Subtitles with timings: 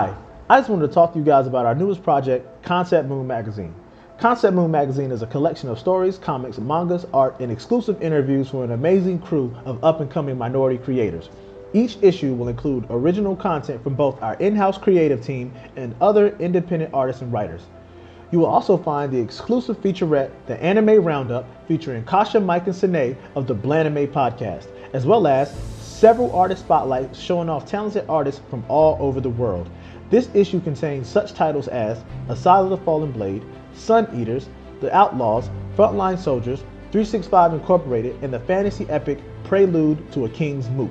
[0.00, 0.14] Hi,
[0.48, 3.74] I just wanted to talk to you guys about our newest project, Concept Moon Magazine.
[4.20, 8.62] Concept Moon Magazine is a collection of stories, comics, mangas, art, and exclusive interviews from
[8.62, 11.30] an amazing crew of up and coming minority creators.
[11.72, 16.28] Each issue will include original content from both our in house creative team and other
[16.36, 17.62] independent artists and writers.
[18.30, 23.16] You will also find the exclusive featurette, The Anime Roundup, featuring Kasha, Mike, and Sine
[23.34, 28.64] of the Blanime podcast, as well as several artist spotlights showing off talented artists from
[28.68, 29.68] all over the world.
[30.10, 33.44] This issue contains such titles as Aside of the Fallen Blade,
[33.74, 34.48] Sun Eaters,
[34.80, 36.60] The Outlaws, Frontline Soldiers,
[36.92, 40.90] 365 Incorporated, and the fantasy epic Prelude to a King's Moot.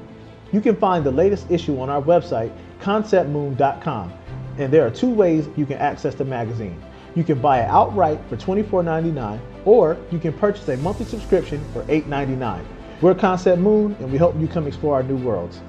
[0.51, 4.13] You can find the latest issue on our website, conceptmoon.com,
[4.59, 6.81] and there are two ways you can access the magazine.
[7.15, 11.81] You can buy it outright for $24.99, or you can purchase a monthly subscription for
[11.85, 12.63] $8.99.
[13.01, 15.61] We're Concept Moon, and we hope you come explore our new worlds.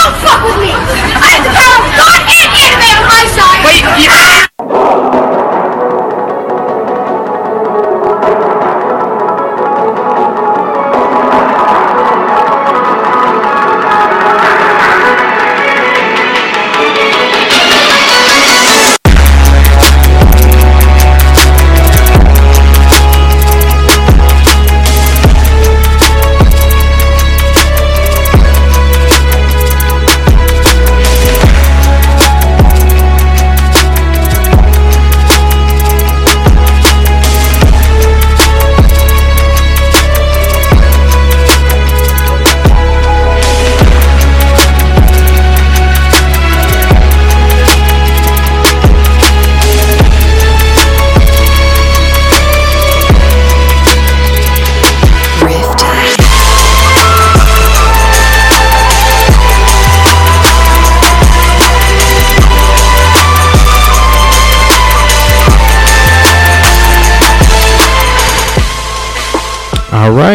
[0.00, 0.72] Don't fuck with me!
[0.72, 3.64] I'm Carol God and anime on my side!
[3.66, 4.49] Wait, yeah!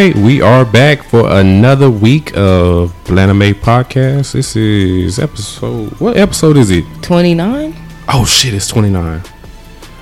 [0.05, 4.33] Right, we are back for another week of Blanime podcast.
[4.33, 5.99] This is episode.
[5.99, 6.85] What episode is it?
[7.01, 7.73] 29?
[8.09, 9.23] Oh shit, it's twenty nine.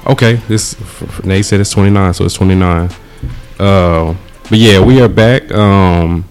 [0.06, 0.76] Okay, this
[1.24, 2.90] Nate said it's twenty nine, so it's twenty nine.
[3.58, 4.14] Uh,
[4.50, 5.50] but yeah, we are back.
[5.54, 6.26] Um,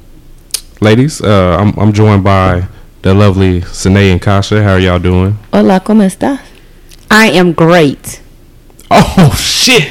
[0.83, 2.69] ladies, uh, I'm I'm joined by
[3.01, 4.63] the lovely Sine and Kasha.
[4.63, 5.39] How are y'all doing?
[5.51, 6.41] Hola, ¿cómo estás?
[7.11, 8.21] I am great.
[8.91, 9.89] Oh shit,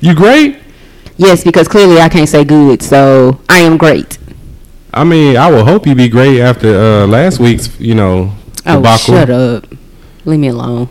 [0.00, 0.61] you great?
[1.16, 4.18] Yes, because clearly I can't say good, so I am great.
[4.94, 8.32] I mean, I will hope you be great after uh, last week's, you know,
[8.66, 9.14] Oh, debacle.
[9.14, 9.64] shut up.
[10.24, 10.88] Leave me alone.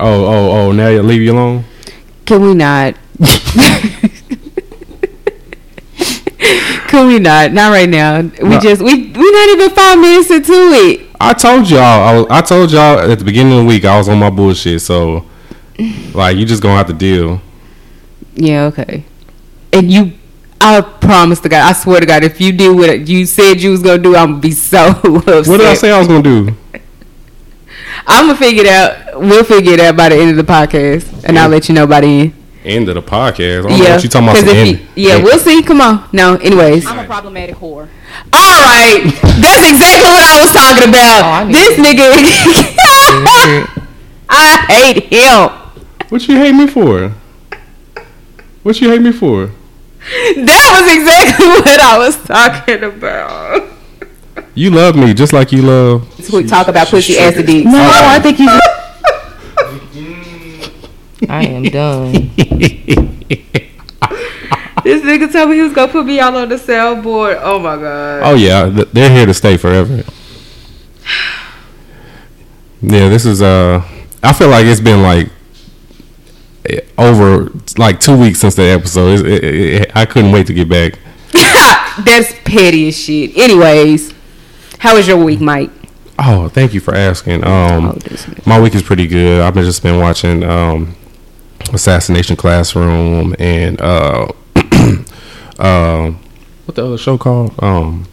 [0.00, 0.72] Oh, oh, oh!
[0.72, 1.64] Now you leave you alone.
[2.26, 2.94] Can we not?
[6.88, 7.52] Can we not?
[7.52, 8.20] Not right now.
[8.22, 8.60] We No.
[8.60, 11.06] just we we not even five minutes into it.
[11.20, 12.26] I told y'all.
[12.30, 14.80] I, I told y'all at the beginning of the week I was on my bullshit.
[14.82, 15.24] So,
[16.14, 17.40] like, you just gonna have to deal.
[18.40, 19.04] Yeah, okay.
[19.72, 20.12] And you,
[20.60, 23.70] I promise to God, I swear to God, if you do what you said you
[23.72, 25.46] was gonna do, I'm gonna be so upset.
[25.48, 26.54] What did I say I was gonna do?
[28.06, 29.20] I'm gonna figure it out.
[29.20, 31.86] We'll figure it out by the end of the podcast, and I'll let you know
[31.86, 32.32] by the end.
[32.64, 33.58] End of the podcast.
[33.64, 34.36] I don't know Yeah, what you talking about.
[34.36, 35.62] 'cause some if end- you- yeah, end- we'll see.
[35.62, 36.36] Come on, no.
[36.36, 37.88] Anyways, I'm a problematic whore.
[38.32, 41.22] all right, that's exactly what I was talking about.
[41.22, 42.08] Oh, I knew this nigga,
[44.30, 45.50] I hate him.
[46.08, 47.12] What you hate me for?
[48.68, 49.46] What you hate me for?
[49.46, 53.66] That was exactly what I was talking about.
[54.54, 56.06] You love me just like you love.
[56.22, 57.64] So we talk about pussy ass dick.
[57.64, 58.46] No, I think he's.
[61.30, 62.12] I am done.
[64.84, 67.40] this nigga told me he was gonna put me all on the soundboard.
[67.42, 68.22] Oh my god.
[68.22, 70.04] Oh yeah, they're here to stay forever.
[72.82, 73.80] Yeah, this is uh.
[74.22, 75.30] I feel like it's been like
[76.96, 79.26] over like two weeks since the episode.
[79.26, 80.98] It, it, I couldn't wait to get back.
[82.04, 83.36] That's petty as shit.
[83.36, 84.14] Anyways,
[84.78, 85.70] how was your week, Mike?
[86.18, 87.44] Oh, thank you for asking.
[87.44, 89.40] Um, Oh, my week is pretty good.
[89.40, 90.96] I've been just been watching um,
[91.72, 94.26] Assassination Classroom and uh,
[95.58, 96.10] uh,
[96.64, 97.54] what the other show called?
[97.62, 98.06] Um,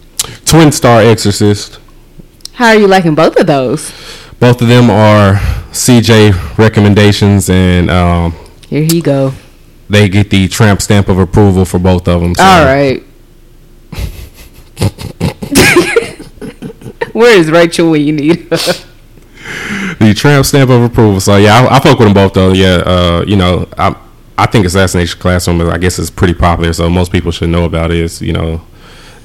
[0.45, 1.79] Twin Star Exorcist.
[2.53, 3.91] How are you liking both of those?
[4.39, 5.35] Both of them are
[5.71, 8.33] CJ recommendations, and um,
[8.69, 9.33] Here he go.
[9.89, 12.35] they get the tramp stamp of approval for both of them.
[12.35, 12.43] So.
[12.43, 13.03] All right.
[17.13, 18.57] Where is Rachel when you need her?
[19.99, 21.19] the tramp stamp of approval.
[21.21, 22.51] So yeah, I, I fuck with them both though.
[22.51, 23.95] Yeah, uh, you know, I
[24.37, 27.63] I think Assassination Classroom, is- I guess, is pretty popular, so most people should know
[27.63, 28.03] about it.
[28.03, 28.61] It's, you know,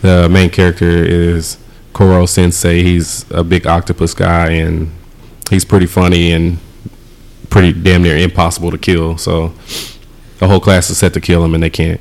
[0.02, 1.58] the main character is
[1.92, 2.82] Koro Sensei.
[2.84, 4.92] He's a big octopus guy, and
[5.50, 6.58] he's pretty funny and
[7.50, 9.18] pretty damn near impossible to kill.
[9.18, 9.52] So
[10.38, 12.00] the whole class is set to kill him, and they can't.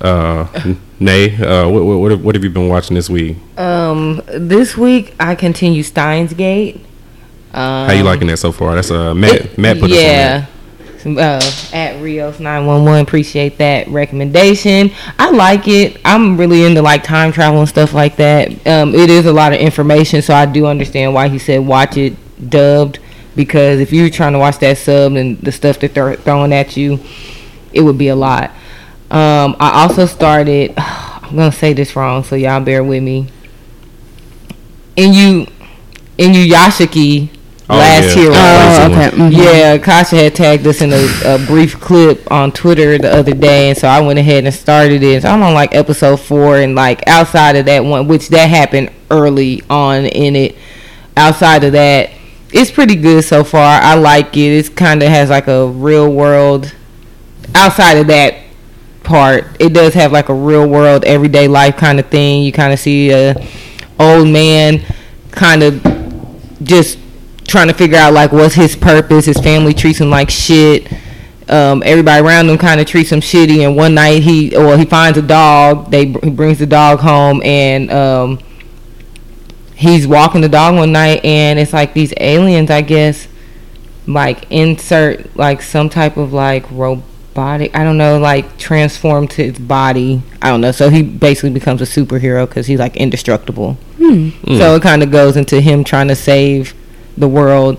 [0.00, 3.36] Uh, Nay, uh, what, what, what have- you been watching this week?
[3.58, 6.76] Um, this week I continue Steins Gate.
[7.52, 8.74] Um, How you liking that so far?
[8.74, 9.58] That's uh, Matt.
[9.58, 10.46] Matt put us on yeah.
[11.06, 11.40] Uh,
[11.72, 14.90] at Rios nine one one, appreciate that recommendation.
[15.18, 16.00] I like it.
[16.04, 18.66] I'm really into like time travel and stuff like that.
[18.66, 21.96] Um, it is a lot of information, so I do understand why he said watch
[21.96, 22.16] it
[22.50, 22.98] dubbed
[23.36, 26.76] because if you're trying to watch that sub and the stuff that they're throwing at
[26.76, 26.98] you,
[27.72, 28.50] it would be a lot.
[29.10, 30.74] Um, I also started.
[30.78, 33.28] I'm gonna say this wrong, so y'all bear with me.
[34.96, 35.46] And you,
[36.18, 37.30] and you Yashiki
[37.68, 38.22] Oh, last yeah.
[38.22, 38.32] hero.
[38.36, 39.16] Oh, okay.
[39.16, 39.32] Mhm.
[39.36, 43.70] Yeah, Kasha had tagged us in a, a brief clip on Twitter the other day,
[43.70, 45.22] and so I went ahead and started it.
[45.22, 48.90] So I'm on like episode four, and like outside of that one, which that happened
[49.10, 50.56] early on in it.
[51.16, 52.10] Outside of that,
[52.56, 53.80] it's pretty good so far.
[53.82, 54.66] I like it.
[54.66, 56.74] It kind of has like a real world.
[57.54, 58.34] Outside of that
[59.04, 62.44] part, it does have like a real world, everyday life kind of thing.
[62.44, 63.34] You kind of see a
[64.00, 64.82] old man,
[65.32, 65.82] kind of
[66.62, 66.98] just
[67.44, 69.26] trying to figure out like what's his purpose.
[69.26, 70.90] His family treats him like shit.
[71.50, 73.66] Um, everybody around him kind of treats him shitty.
[73.66, 75.90] And one night he, well, he finds a dog.
[75.90, 78.38] They he brings the dog home, and um,
[79.76, 83.28] he's walking the dog one night, and it's like these aliens, I guess,
[84.06, 87.76] like insert like some type of like robotic.
[87.76, 90.22] I don't know, like transform to his body.
[90.40, 90.72] I don't know.
[90.72, 93.74] So he basically becomes a superhero because he's like indestructible.
[93.98, 94.30] Hmm.
[94.46, 96.74] So it kind of goes into him trying to save
[97.16, 97.78] the world.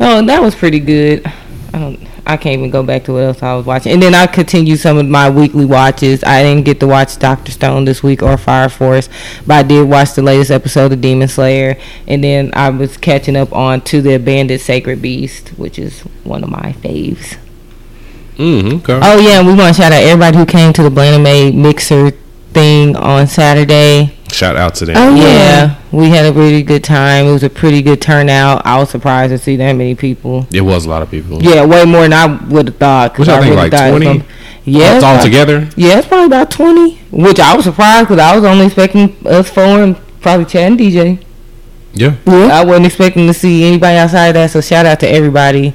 [0.00, 1.26] Oh, that was pretty good.
[1.72, 2.17] I don't.
[2.28, 3.90] I can't even go back to what else I was watching.
[3.90, 6.22] And then I continue some of my weekly watches.
[6.22, 9.08] I didn't get to watch Doctor Stone this week or Fire Force,
[9.46, 11.78] but I did watch the latest episode of Demon Slayer.
[12.06, 16.44] And then I was catching up on to the Abandoned Sacred Beast, which is one
[16.44, 17.38] of my faves.
[18.36, 19.00] Mm, okay.
[19.02, 22.10] Oh yeah, and we want to shout out everybody who came to the Blanime Mixer
[22.52, 24.17] thing on Saturday.
[24.32, 24.96] Shout out to them.
[24.96, 25.22] Oh, Yeah.
[25.24, 25.74] Yeah.
[25.90, 27.26] we had a really good time.
[27.26, 28.62] It was a pretty good turnout.
[28.66, 30.46] I was surprised to see that many people.
[30.52, 31.42] It was a lot of people.
[31.42, 33.14] Yeah, way more than I would have thought.
[33.14, 34.22] 'cause Which I think, really like, thought 20?
[34.64, 35.68] Yeah, It's all probably- together.
[35.76, 36.98] Yeah, it's probably about twenty.
[37.10, 40.78] Which I was surprised because I was only expecting us four and probably Chad and
[40.78, 41.18] DJ.
[41.94, 42.12] Yeah.
[42.26, 44.50] yeah, I wasn't expecting to see anybody outside of that.
[44.50, 45.72] So shout out to everybody.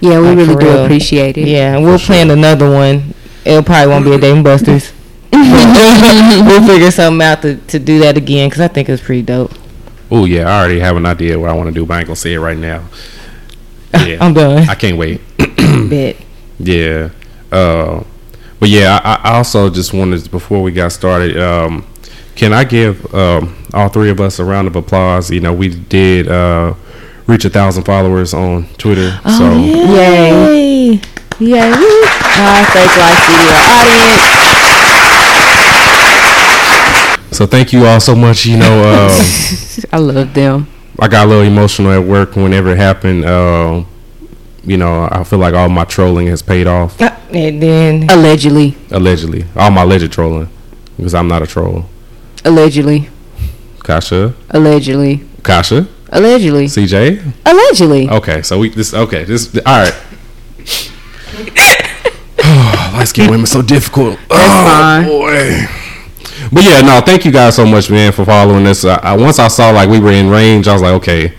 [0.00, 0.84] Yeah, we Like, really do real.
[0.84, 1.48] appreciate it.
[1.48, 3.14] Yeah, and we'll plan another one.
[3.44, 4.92] It probably won't be a Dave and Buster's.
[6.46, 9.52] we'll figure something out to, to do that again because I think it's pretty dope.
[10.10, 12.06] Oh yeah, I already have an idea what I want to do, but I ain't
[12.08, 12.84] gonna say it right now.
[13.92, 14.68] Yeah, I'm done.
[14.68, 15.20] I can't wait.
[15.36, 16.16] Bet.
[16.60, 17.10] Yeah.
[17.50, 18.04] Uh,
[18.60, 21.36] but yeah, I, I also just wanted before we got started.
[21.36, 21.84] Um,
[22.36, 25.30] can I give um, all three of us a round of applause?
[25.30, 26.74] You know, we did uh,
[27.26, 29.18] reach a thousand followers on Twitter.
[29.24, 31.00] Oh, so Yay.
[31.40, 31.72] Yay.
[31.72, 34.39] Uh, Fake Life Studio audience.
[37.40, 38.44] So thank you all so much.
[38.44, 39.10] You know, um,
[39.94, 40.68] I love them.
[40.98, 43.24] I got a little emotional at work whenever it happened.
[43.24, 43.84] Uh,
[44.62, 47.00] you know, I feel like all my trolling has paid off.
[47.00, 48.76] And then Allegedly.
[48.90, 50.50] Allegedly, all my alleged trolling,
[50.98, 51.86] because I'm not a troll.
[52.44, 53.08] Allegedly.
[53.78, 55.24] Kasha, Allegedly.
[55.42, 56.66] Kasha, Allegedly.
[56.66, 57.32] CJ.
[57.46, 58.10] Allegedly.
[58.10, 59.94] Okay, so we this okay this all right.
[62.92, 64.18] Light skinned women so difficult.
[64.30, 65.06] oh, fine.
[65.06, 65.79] boy.
[66.52, 68.84] But yeah, no, thank you guys so much, man, for following us.
[68.84, 71.32] I, I, once I saw like we were in range, I was like, okay,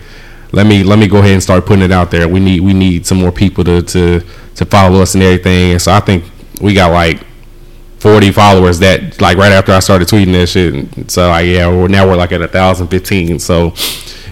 [0.52, 2.26] let me let me go ahead and start putting it out there.
[2.28, 4.20] We need we need some more people to to
[4.54, 5.72] to follow us and everything.
[5.72, 6.24] And so I think
[6.60, 7.24] we got like
[7.98, 10.72] 40 followers that like right after I started tweeting that shit.
[10.72, 13.38] And so like, yeah, we're now we're like at a thousand fifteen.
[13.38, 13.74] So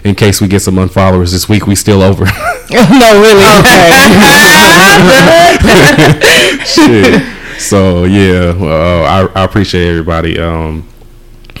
[0.03, 2.25] in case we get some unfollowers this week, we still over.
[2.71, 3.43] no, really.
[6.65, 7.40] shit.
[7.61, 10.39] So yeah, uh, I, I appreciate everybody.
[10.39, 10.87] Um,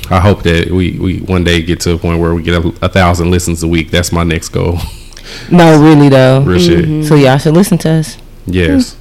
[0.09, 2.67] I hope that we, we one day get to a point where we get a,
[2.81, 3.91] a thousand listens a week.
[3.91, 4.77] That's my next goal.
[5.51, 6.41] no, really though.
[6.41, 7.05] Real shit.
[7.05, 8.17] So y'all should listen to us.
[8.45, 8.97] Yes.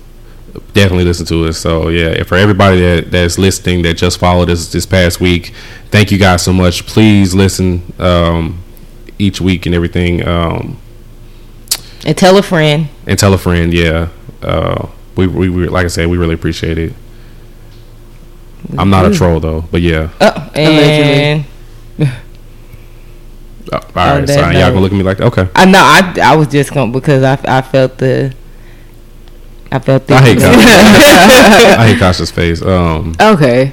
[0.74, 1.58] Definitely listen to us.
[1.58, 5.52] So yeah, for everybody that that's listening that just followed us this past week,
[5.90, 6.86] thank you guys so much.
[6.86, 8.62] Please listen um,
[9.18, 10.26] each week and everything.
[10.26, 10.78] Um,
[12.04, 12.88] And tell a friend.
[13.06, 13.72] and tell a friend.
[13.72, 14.08] Yeah,
[14.42, 16.92] uh, we, we we like I said, we really appreciate it.
[18.78, 20.10] I'm not a troll though, but yeah.
[20.20, 21.44] Oh, and
[23.72, 25.48] Uh, all right, that so y'all gonna look at me like okay.
[25.54, 28.34] I know I, I was just going because I, I felt the
[29.70, 30.58] I felt the I hate Kasha.
[31.78, 32.62] I hate Kasha's face.
[32.62, 33.72] Um, Okay.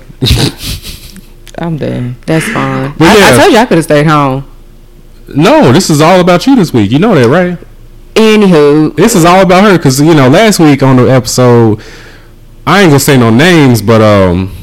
[1.58, 2.16] I'm done.
[2.28, 2.94] That's fine.
[2.98, 4.46] But I, I told you I could have stayed home.
[5.30, 6.92] No, this is all about you this week.
[6.92, 7.58] You know that, right?
[8.18, 11.80] Anywho, This is all about her because you know last week on the episode,
[12.66, 14.56] I ain't gonna say no names, but um,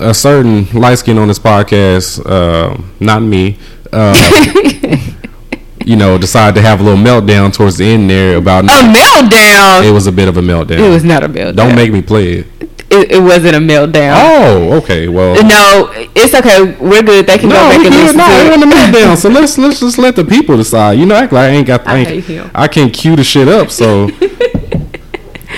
[0.00, 3.56] a certain light skin on this podcast, uh, not me,
[3.92, 4.14] uh,
[5.84, 9.84] you know, decided to have a little meltdown towards the end there about a meltdown.
[9.88, 10.80] it was a bit of a meltdown.
[10.80, 11.54] It was not a meltdown.
[11.54, 12.46] Don't make me play it.
[12.88, 14.14] It, it wasn't a meltdown.
[14.16, 15.08] Oh, okay.
[15.08, 16.76] Well, No, it's okay.
[16.80, 17.26] We're good.
[17.26, 18.02] They can go no, back we and good.
[18.04, 19.16] listen No, it wasn't a meltdown.
[19.22, 20.98] So let's let's just let the people decide.
[20.98, 21.86] You know, act like I ain't got.
[21.86, 22.50] I, I ain't, hate him.
[22.54, 23.70] I can't cue the shit up.
[23.70, 24.08] So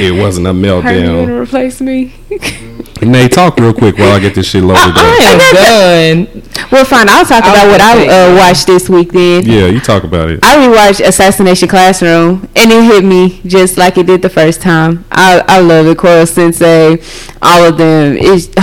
[0.00, 1.26] it wasn't a Are you meltdown.
[1.26, 2.14] gonna replace me?
[3.02, 4.96] Nay, talk real quick while I get this shit loaded up.
[4.96, 6.42] I am done.
[6.72, 7.08] well, fine.
[7.08, 9.44] I'll talk I about what I uh, watched this week then.
[9.46, 10.40] Yeah, you talk about it.
[10.42, 15.04] I rewatched Assassination Classroom, and it hit me just like it did the first time.
[15.10, 16.98] I I love it, Koro Sensei,
[17.40, 18.16] all of them.
[18.18, 18.48] It's,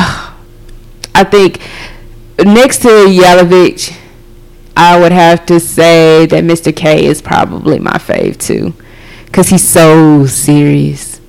[1.16, 1.62] I think
[2.40, 3.98] next to Jelavić,
[4.76, 6.76] I would have to say that Mr.
[6.76, 8.74] K is probably my fave too,
[9.32, 11.22] cause he's so serious.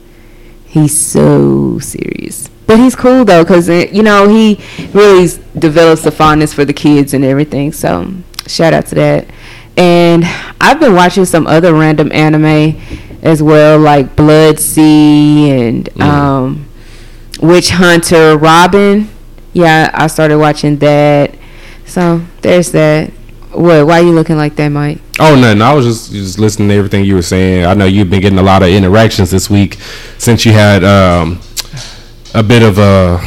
[0.65, 2.51] He's so serious.
[2.67, 4.61] But he's cool though, cause you know he
[4.93, 7.73] really develops a fondness for the kids and everything.
[7.73, 8.13] So
[8.47, 9.27] shout out to that.
[9.77, 10.25] And
[10.61, 12.81] I've been watching some other random anime
[13.23, 16.67] as well, like Blood-C and um,
[17.41, 19.11] Witch Hunter Robin.
[19.53, 21.35] Yeah, I started watching that.
[21.85, 23.11] So there's that.
[23.53, 23.87] What?
[23.87, 24.99] Why are you looking like that, Mike?
[25.19, 25.63] Oh, nothing.
[25.63, 27.65] I was just just listening to everything you were saying.
[27.65, 29.79] I know you've been getting a lot of interactions this week
[30.19, 31.41] since you had um,
[32.37, 33.19] a bit of a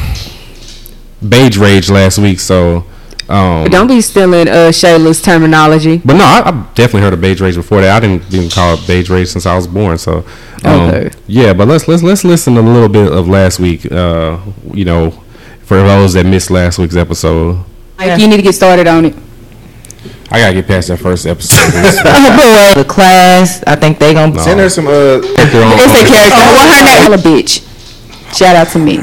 [1.26, 2.40] beige rage last week.
[2.40, 2.84] So,
[3.28, 5.98] um, Don't be stealing uh, Shayla's terminology.
[5.98, 7.96] But no, I, I've definitely heard of beige rage before that.
[7.96, 9.98] I didn't even call it beige rage since I was born.
[9.98, 10.24] So,
[10.64, 11.10] um, Okay.
[11.26, 11.52] yeah.
[11.52, 13.90] But let's let's let's listen a little bit of last week.
[13.90, 14.38] Uh,
[14.72, 15.10] you know,
[15.64, 17.64] for those that missed last week's episode,
[17.98, 19.14] Like, you need to get started on it.
[20.32, 21.54] I gotta get past that first episode.
[22.76, 23.62] the class.
[23.66, 24.40] I think they gonna No.
[24.42, 26.36] Send her some uh Character on- It's a character.
[26.38, 27.66] Oh, Well, her name, a bitch.
[28.32, 28.98] Shout out to me.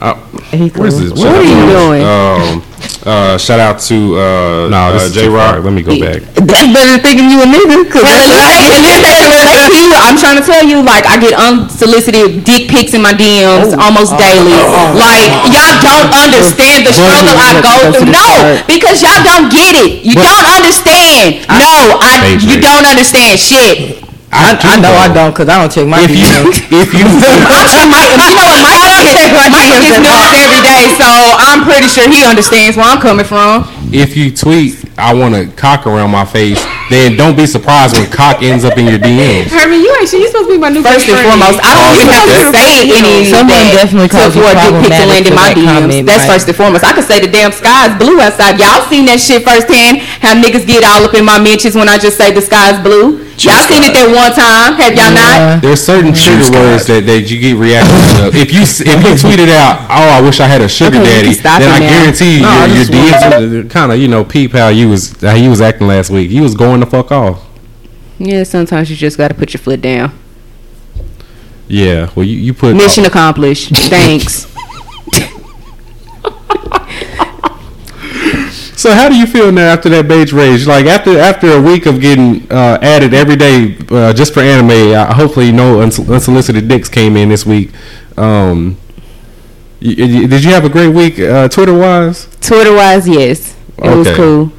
[0.00, 0.16] Uh,
[0.50, 1.12] He what is this?
[1.12, 1.28] cool.
[1.28, 2.00] What are you doing?
[2.02, 2.64] Um,
[3.04, 5.60] uh, shout out to uh, No, uh, J too Rock.
[5.62, 6.24] Let me go back.
[6.40, 7.84] That's better than thinking you a nigga.
[7.88, 8.04] Cause
[10.00, 14.16] I'm trying to tell you, like, I get unsolicited dick pics in my DMs almost
[14.16, 14.56] daily.
[14.96, 18.10] Like, y'all don't understand the struggle I go through.
[18.10, 20.02] No, because y'all don't get it.
[20.04, 21.44] You don't understand.
[21.46, 22.24] No, I.
[22.24, 24.09] Page You don't understand shit.
[24.30, 26.62] I, I know I don't because I don't check my If you, DMs.
[26.86, 30.82] if you, I'm sure Mike, you know what, Michael gets, Michael gets news every day,
[30.94, 33.66] so I'm pretty sure he understands where I'm coming from.
[33.90, 36.62] if you tweet, I want a cock around my face,
[36.94, 39.50] then don't be surprised when cock ends up in your DMs.
[39.50, 41.94] Herman, you ain't sure you supposed to be my new First and foremost, I don't
[41.98, 45.02] even have to say any Someone definitely to calls you for a dick pic to
[45.02, 46.06] problematic land in my that DMs.
[46.06, 46.30] That's Mike.
[46.30, 46.84] first and foremost.
[46.86, 48.62] I could say the damn sky's blue outside.
[48.62, 50.06] Y'all seen that shit firsthand?
[50.22, 53.26] How niggas get all up in my mentions when I just say the sky's blue.
[53.40, 54.76] Y'all seen it that one time?
[54.76, 55.62] Have y'all not?
[55.62, 58.28] There's certain trigger words that, that you get reactions to.
[58.36, 61.22] If you if you tweet it out, oh, I wish I had a sugar Okay,
[61.24, 61.88] daddy, stop then I now.
[61.88, 62.84] guarantee you, No, I your, your
[63.64, 66.30] DMs kind of you know peep how you was how you was acting last week.
[66.30, 67.42] You was going the fuck off.
[68.18, 70.12] Yeah, sometimes you just got to put your foot down.
[71.66, 73.74] Yeah, well you, you put Mission accomplished.
[73.88, 74.46] Thanks.
[78.80, 80.66] So how do you feel now after that beige rage?
[80.66, 84.92] Like after after a week of getting uh, added every day uh, just for anime,
[84.94, 87.72] uh, hopefully no unsolicited dicks came in this week.
[88.16, 88.78] Um,
[89.82, 92.26] y- y- did you have a great week uh, Twitter wise?
[92.40, 93.54] Twitter wise, yes.
[93.76, 94.50] It was cool.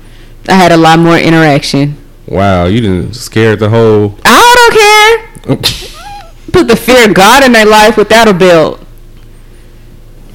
[0.48, 1.98] I had a lot more interaction.
[2.28, 4.20] Wow, you didn't scared the whole.
[4.24, 5.58] I don't care.
[6.51, 8.80] Put the fear of God in their life without a belt.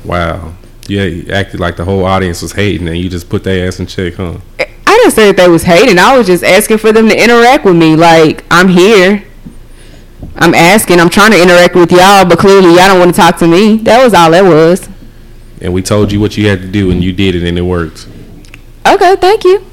[0.04, 0.54] wow,
[0.88, 3.80] yeah, you acted like the whole audience was hating, and you just put their ass
[3.80, 4.38] in check, huh?
[4.58, 5.98] I didn't say that they was hating.
[5.98, 7.96] I was just asking for them to interact with me.
[7.96, 9.24] Like I'm here.
[10.36, 11.00] I'm asking.
[11.00, 13.76] I'm trying to interact with y'all, but clearly y'all don't want to talk to me.
[13.78, 14.88] That was all that was.
[15.60, 17.62] And we told you what you had to do, and you did it, and it
[17.62, 18.06] worked.
[18.86, 19.64] Okay, thank you.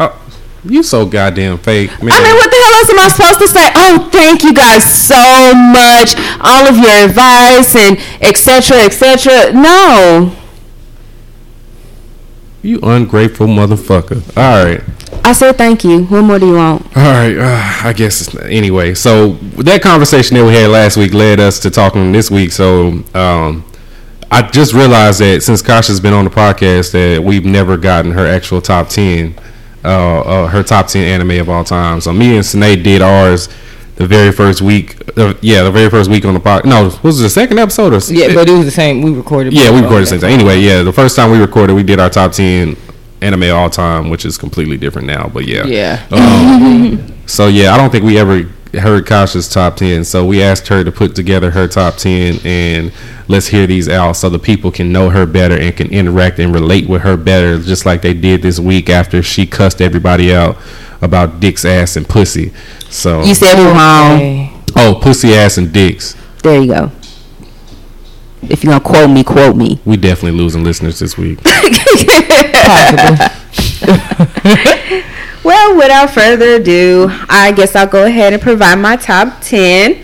[0.00, 0.18] Oh,
[0.64, 2.12] you so goddamn fake, man.
[2.12, 3.70] I mean, what the hell else am I supposed to say?
[3.74, 6.16] Oh, thank you guys so much.
[6.40, 8.78] All of your advice and etc.
[8.78, 9.52] etc.
[9.52, 10.34] No,
[12.66, 14.22] you ungrateful motherfucker.
[14.36, 14.82] All right.
[15.24, 16.04] I said thank you.
[16.04, 16.82] What more do you want?
[16.96, 18.94] All right, uh, I guess anyway.
[18.94, 22.52] So that conversation that we had last week led us to talking this week.
[22.52, 23.64] So um,
[24.30, 28.26] I just realized that since Kasha's been on the podcast, that we've never gotten her
[28.26, 29.34] actual top ten,
[29.84, 32.00] uh, uh, her top ten anime of all time.
[32.00, 33.48] So me and Sinead did ours
[33.96, 34.96] the very first week.
[35.18, 36.66] Uh, yeah, the very first week on the podcast.
[36.66, 38.12] No, was it the second episode or?
[38.12, 39.02] Yeah, but it was the same.
[39.02, 39.52] We recorded.
[39.52, 40.30] Yeah, we recorded the same time.
[40.30, 42.76] Anyway, yeah, the first time we recorded, we did our top ten
[43.22, 45.28] anime all time, which is completely different now.
[45.28, 46.06] But yeah, Yeah.
[46.12, 48.42] Um, so yeah, I don't think we ever
[48.74, 50.04] heard Kasha's top ten.
[50.04, 52.92] So we asked her to put together her top ten, and
[53.28, 56.52] let's hear these out so the people can know her better and can interact and
[56.52, 60.58] relate with her better, just like they did this week after she cussed everybody out
[61.00, 62.52] about dicks, ass, and pussy.
[62.90, 64.16] So You said it wrong.
[64.16, 64.52] Okay.
[64.76, 66.14] oh, pussy, ass, and dicks.
[66.42, 66.90] There you go.
[68.48, 69.80] If you're gonna quote me, quote me.
[69.84, 71.40] We definitely losing listeners this week.
[72.54, 73.26] Possibly.
[75.44, 80.02] Well, without further ado, I guess I'll go ahead and provide my top 10.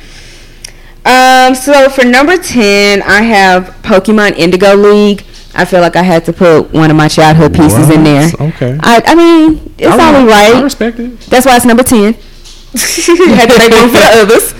[1.04, 5.25] Um, so for number 10, I have Pokemon Indigo League.
[5.54, 8.30] I feel like I had to put one of my childhood pieces in there.
[8.40, 8.78] Okay.
[8.80, 11.21] I, I mean, it's I- only I respect it.
[11.23, 12.14] That's why it's number 10.
[12.14, 14.54] had to make room for the others.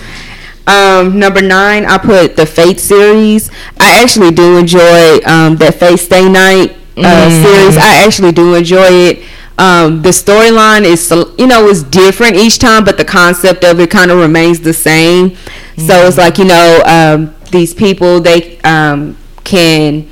[0.67, 3.51] Um, number nine, I put the Fate series.
[3.81, 7.77] I actually do enjoy um, that Fate Stay Night uh, series.
[7.77, 9.25] I actually do enjoy it.
[9.59, 13.91] Um, the storyline is, you know, is different each time, but the concept of it
[13.91, 15.37] kind of remains the same.
[15.79, 20.09] So it's like, you know, um, these people they um, can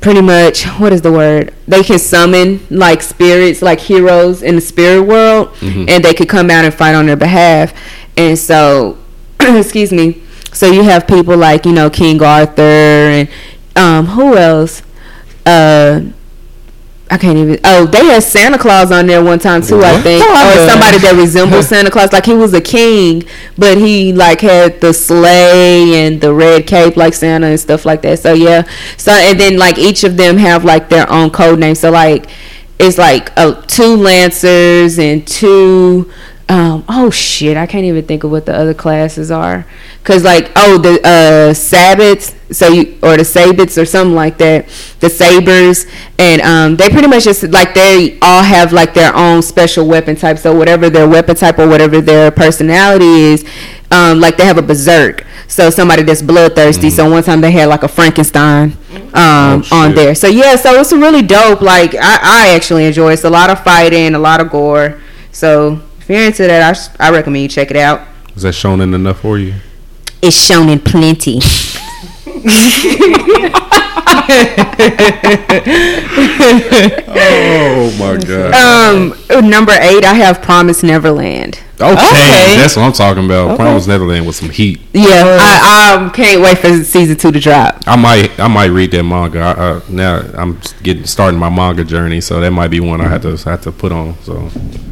[0.00, 1.52] pretty much what is the word?
[1.68, 5.54] They can summon like spirits like heroes in the spirit world
[5.88, 7.72] and they could come out and fight on their behalf.
[8.16, 8.98] And so
[9.40, 13.28] excuse me so you have people like you know king arthur and
[13.76, 14.82] um who else?
[15.46, 16.02] Uh
[17.12, 17.58] I can't even.
[17.64, 19.80] Oh, they had Santa Claus on there one time too.
[19.82, 20.02] I What?
[20.04, 22.12] think, or somebody that resembled Santa Claus.
[22.12, 23.24] Like he was a king,
[23.58, 28.02] but he like had the sleigh and the red cape like Santa and stuff like
[28.02, 28.20] that.
[28.20, 28.62] So yeah.
[28.96, 31.74] So and then like each of them have like their own code name.
[31.74, 32.30] So like
[32.78, 36.10] it's like uh, two lancers and two.
[36.50, 37.56] Um, oh shit!
[37.56, 39.64] I can't even think of what the other classes are.
[40.02, 44.66] Cause like oh the uh sabbats, so you or the sabits or something like that.
[44.98, 45.86] The sabers
[46.18, 50.16] and um they pretty much just like they all have like their own special weapon
[50.16, 50.38] type.
[50.38, 53.44] So whatever their weapon type or whatever their personality is,
[53.92, 55.24] um like they have a berserk.
[55.46, 56.90] So somebody that's bloodthirsty.
[56.90, 58.72] So one time they had like a Frankenstein
[59.14, 60.16] um Oh, on there.
[60.16, 61.60] So yeah, so it's really dope.
[61.60, 63.14] Like I, I actually enjoy it.
[63.14, 65.00] It's a lot of fighting, a lot of gore.
[65.30, 68.04] So if you're into that, I, s- I recommend you check it out.
[68.34, 69.54] Is that shonen enough for you?
[70.20, 71.38] It's shonen plenty.
[77.12, 78.54] Oh my god.
[78.54, 81.60] Um, number eight, I have Promise Neverland.
[81.80, 82.56] Okay, Okay.
[82.58, 83.56] that's what I'm talking about.
[83.56, 84.80] Promise Neverland with some heat.
[84.92, 87.82] Yeah, I um can't wait for season two to drop.
[87.86, 89.40] I might, I might read that manga.
[89.40, 93.08] I, uh, now I'm getting starting my manga journey, so that might be one I
[93.08, 94.14] have to have to put on.
[94.24, 94.34] So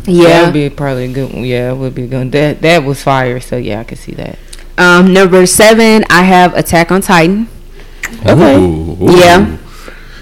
[0.05, 0.45] That Yeah.
[0.45, 1.45] would be probably a good one.
[1.45, 2.33] Yeah, it would be good.
[2.33, 3.39] That that was fire.
[3.41, 4.39] So yeah, I could see that.
[4.79, 7.49] Um, number seven, I have Attack on Titan.
[8.25, 8.57] Okay.
[8.57, 9.17] Ooh, ooh.
[9.19, 9.57] Yeah.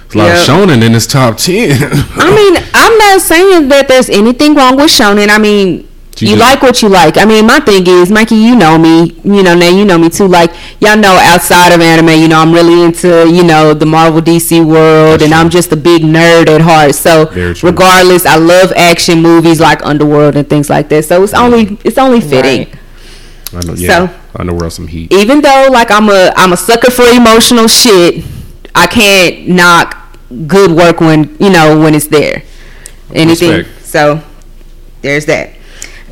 [0.07, 0.33] It's a lot Yeah.
[0.33, 1.79] of shonen in this top ten.
[2.17, 5.29] I mean, I'm not saying that there's anything wrong with shonen.
[5.31, 5.87] I mean,
[6.19, 7.19] You you, just- like what you like.
[7.19, 9.15] I mean, my thing is, Mikey, you know me.
[9.23, 10.27] You know, now you know me too.
[10.27, 10.51] Like,
[10.81, 14.65] y'all know outside of anime, you know, I'm really into, you know, the Marvel DC
[14.65, 15.41] world, That's and true.
[15.41, 16.95] I'm just a big nerd at heart.
[16.95, 17.27] So,
[17.63, 21.05] regardless, I love action movies like Underworld and things like that.
[21.05, 22.69] So it's only it's only fitting.
[23.53, 23.65] Right.
[23.65, 25.13] I know, yeah, So- Underworld some heat.
[25.13, 28.25] even though like I'm a I'm a sucker for emotional shit,
[28.75, 29.97] I can't knock
[30.47, 32.43] good work when you know when it's there.
[33.15, 33.51] Anything.
[33.59, 33.87] Respect.
[33.87, 34.23] So
[35.03, 35.53] there's that.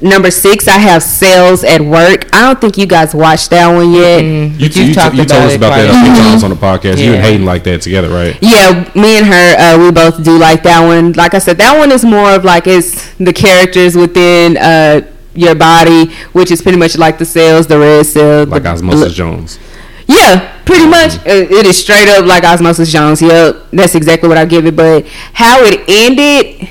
[0.05, 2.27] Number six, I have Cells at Work.
[2.35, 4.21] I don't think you guys watched that one yet.
[4.23, 6.45] Mm, You, you've you, talked you about told us about that a a few times
[6.45, 6.99] on the podcast.
[6.99, 7.23] You and Yeah.
[7.23, 8.37] Hayden like that together, right?
[8.43, 11.12] Yeah, me and her, uh, we both do like that one.
[11.14, 15.01] Like I said, that one is more of like it's the characters within uh,
[15.35, 19.01] your body, which is pretty much like the cells, the red cell, Like the Osmosis
[19.01, 19.59] blood- Jones.
[20.07, 21.14] Yeah, pretty much.
[21.27, 23.23] Uh, It is straight up like Osmosis Jones.
[23.23, 24.77] Yep, that's exactly what I give it.
[24.77, 26.69] But how it ended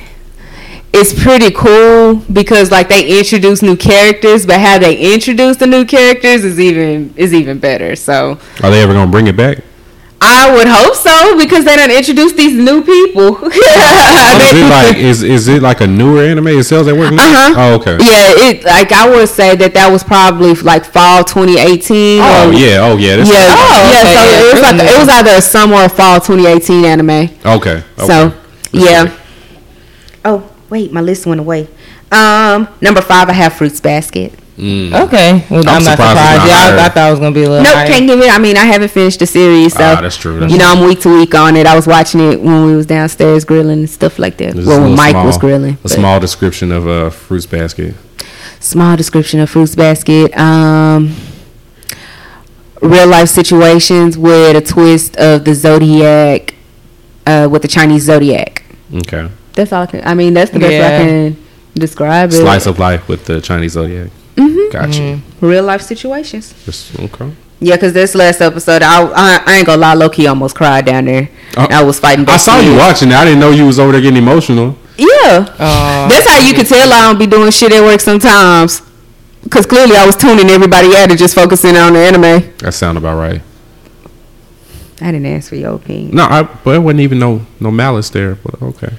[0.93, 5.85] is pretty cool because like they introduce new characters, but how they introduce the new
[5.85, 7.95] characters is even is even better.
[7.95, 9.57] So Are they ever gonna bring it back?
[10.25, 13.35] I would hope so because they done introduce these new people.
[13.45, 16.47] is it like is is it like a newer anime?
[16.47, 17.23] It sells at work now.
[17.23, 17.53] Uh-huh.
[17.57, 17.97] Oh, okay.
[17.99, 22.21] Yeah, it like I would say that that was probably like fall 2018.
[22.21, 22.77] Oh or- yeah.
[22.81, 23.17] Oh yeah.
[23.17, 23.99] This Yeah, Oh, yeah.
[23.99, 26.85] okay, So yeah, it was like really it was either a summer or fall 2018
[26.85, 27.09] anime.
[27.09, 27.43] Okay.
[27.45, 27.83] okay.
[27.97, 28.39] So, That's
[28.71, 29.03] yeah.
[29.05, 29.19] good.
[30.25, 31.67] Oh, wait, my list went away.
[32.11, 34.33] Um, number five, I have Fruits Basket.
[34.57, 34.93] Mm.
[35.07, 35.45] Okay.
[35.49, 36.47] Well, I'm, I'm not surprised surprised.
[36.47, 36.77] Yeah.
[36.81, 37.87] I, I thought it was gonna be a little Nope, higher.
[37.87, 38.31] can't give it.
[38.31, 40.39] I mean, I haven't finished the series, so Ah, that's true.
[40.39, 40.71] That's you know.
[40.71, 41.65] I'm week to week on it.
[41.65, 44.55] I was watching it when we was downstairs grilling and stuff like that.
[44.55, 45.73] This well, when Mike small- was grilling.
[45.73, 47.95] A but- small description of a fruits basket.
[48.59, 50.35] small description of Fruits Basket.
[50.37, 51.15] Um,
[52.81, 56.53] real life situations with a twist of the zodiac,
[57.25, 58.63] uh, with the Chinese zodiac.
[58.93, 59.29] Okay.
[59.53, 60.05] That's all I can.
[60.07, 61.37] I mean, that's the best I can
[61.75, 62.33] describe it.
[62.33, 64.09] Slice of life with the Chinese zodiac.
[64.35, 64.71] Mhm.
[64.71, 65.21] Got you.
[65.41, 66.53] Real life situations.
[66.65, 67.31] Just, okay.
[67.59, 70.85] Yeah, because this last episode, I, I I ain't gonna lie, low key almost cried
[70.85, 71.29] down there.
[71.55, 71.67] Oh.
[71.69, 72.23] I was fighting.
[72.23, 73.13] I back saw you watching it.
[73.15, 74.75] I didn't know you was over there getting emotional.
[74.97, 78.81] Yeah, Oh, that's how you can tell I don't be doing shit at work sometimes.
[79.43, 82.53] Because clearly I was tuning everybody out and just focusing on the anime.
[82.59, 83.41] That sound about right.
[85.01, 86.15] I didn't ask for your opinion.
[86.15, 88.35] No, I but it wasn't even no no malice there.
[88.35, 88.93] But okay.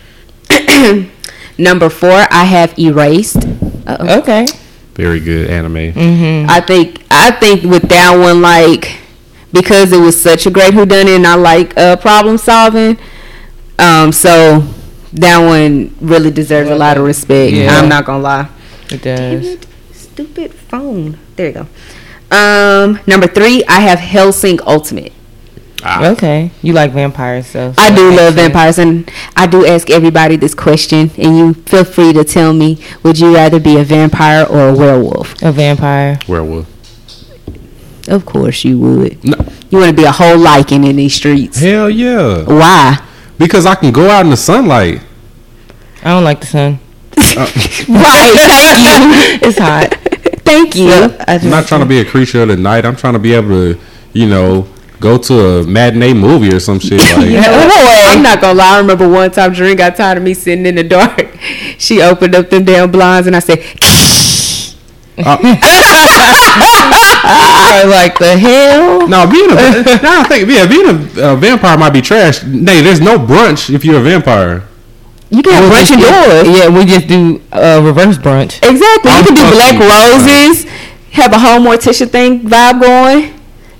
[1.58, 3.37] Number four, I have erased.
[3.87, 4.18] Uh-oh.
[4.20, 4.46] okay.
[4.94, 5.92] Very good anime.
[5.92, 6.50] Mm-hmm.
[6.50, 8.98] I think I think with that one, like
[9.52, 12.98] because it was such a great whodunit, and I like uh, problem solving.
[13.78, 14.64] Um, so
[15.12, 17.52] that one really deserves a lot of respect.
[17.52, 17.76] Yeah.
[17.76, 18.48] I'm not gonna lie.
[18.90, 19.58] It does.
[19.92, 21.18] Stupid phone.
[21.37, 21.66] There you go.
[22.30, 25.12] Um, number three, I have Hellsing Ultimate.
[25.87, 26.51] Ah, Okay.
[26.62, 27.73] You like vampires, so.
[27.73, 28.37] so I do makes love sense.
[28.47, 32.79] vampires, and I do ask everybody this question, and you feel free to tell me:
[33.03, 35.40] Would you rather be a vampire or a werewolf?
[35.42, 36.18] A vampire.
[36.27, 36.66] werewolf.
[38.09, 39.23] Of course, you would.
[39.25, 39.37] No.
[39.70, 41.59] You want to be a whole lycan in these streets?
[41.59, 42.44] Hell yeah.
[42.44, 42.99] Why?
[43.38, 45.01] Because I can go out in the sunlight.
[46.03, 46.79] I don't like the sun.
[47.88, 48.35] Right.
[48.35, 49.47] Thank you.
[49.49, 49.94] It's hot.
[50.44, 50.90] Thank you.
[50.92, 52.85] I I'm not trying to be a creature of the night.
[52.85, 53.81] I'm trying to be able to,
[54.12, 54.68] you know,
[55.05, 56.99] go to a matinee movie or some shit.
[56.99, 58.77] Like, I'm not gonna lie.
[58.77, 61.29] I remember one time Dream got tired of me sitting in the dark.
[61.77, 63.59] She opened up them damn blinds and I said,
[65.25, 65.51] Probably
[67.90, 69.07] like the hell.
[69.09, 69.55] No, being a
[70.03, 72.43] now I think yeah, being a, a vampire might be trash.
[72.45, 74.62] Nay, there's no brunch if you're a vampire.
[75.31, 78.62] "You can have We brunch just- indoors." Yeah, we just do uh, reverse brunch.
[78.69, 79.11] Exactly.
[79.11, 79.88] I'm you can do black fucking-
[80.25, 80.64] roses,
[81.12, 83.34] have a whole Morticia thing vibe going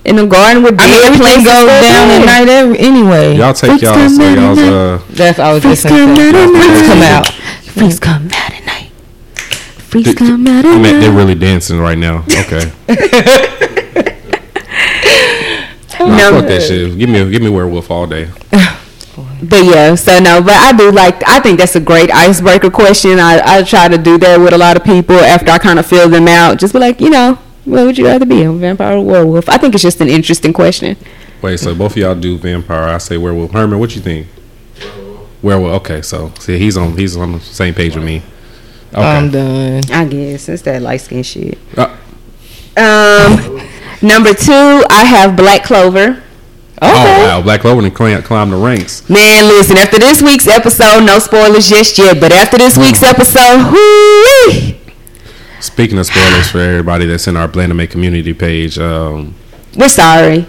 [0.05, 3.35] in the garden with I mean, beer everything places goes down at night every, anyway.
[3.37, 4.69] Y'all take Freaks y'all come so out y'all's night.
[4.73, 6.87] uh That's I was Freaks just gonna come out at Freaks night.
[6.87, 7.27] come out.
[7.75, 8.91] Freaks come out at night.
[9.81, 12.23] Freaks d- d- come out I mean they're really dancing right now.
[12.29, 12.71] Okay.
[15.99, 16.31] nah, No.
[16.39, 16.97] fuck that shit.
[16.97, 18.29] Give me a, give me werewolf all day.
[19.43, 21.21] But yeah, so no, but I do like.
[21.27, 23.19] I think that's a great icebreaker question.
[23.19, 25.85] I I try to do that with a lot of people after I kind of
[25.85, 26.57] fill them out.
[26.57, 29.49] Just be like, you know, what would you rather be, a vampire or werewolf?
[29.49, 30.95] I think it's just an interesting question.
[31.41, 32.83] Wait, so both of y'all do vampire.
[32.83, 33.51] I say werewolf.
[33.51, 34.27] Herman, what you think?
[35.41, 35.81] Werewolf.
[35.81, 38.21] Okay, so see he's on he's on the same page with me.
[38.93, 39.01] Okay.
[39.03, 39.83] I'm done.
[39.91, 41.57] I guess it's that light skin shit.
[41.77, 41.95] Uh,
[42.77, 43.61] Um,
[44.01, 46.21] number two, I have Black Clover.
[46.81, 49.07] Oh wow, Black Clover and climb, climb the ranks.
[49.09, 53.71] Man, listen, after this week's episode, no spoilers just yet, but after this week's episode,
[53.71, 54.34] whoo
[55.59, 59.33] Speaking of spoilers for everybody that's in our Blanime community page, um,
[59.75, 60.45] we're sorry.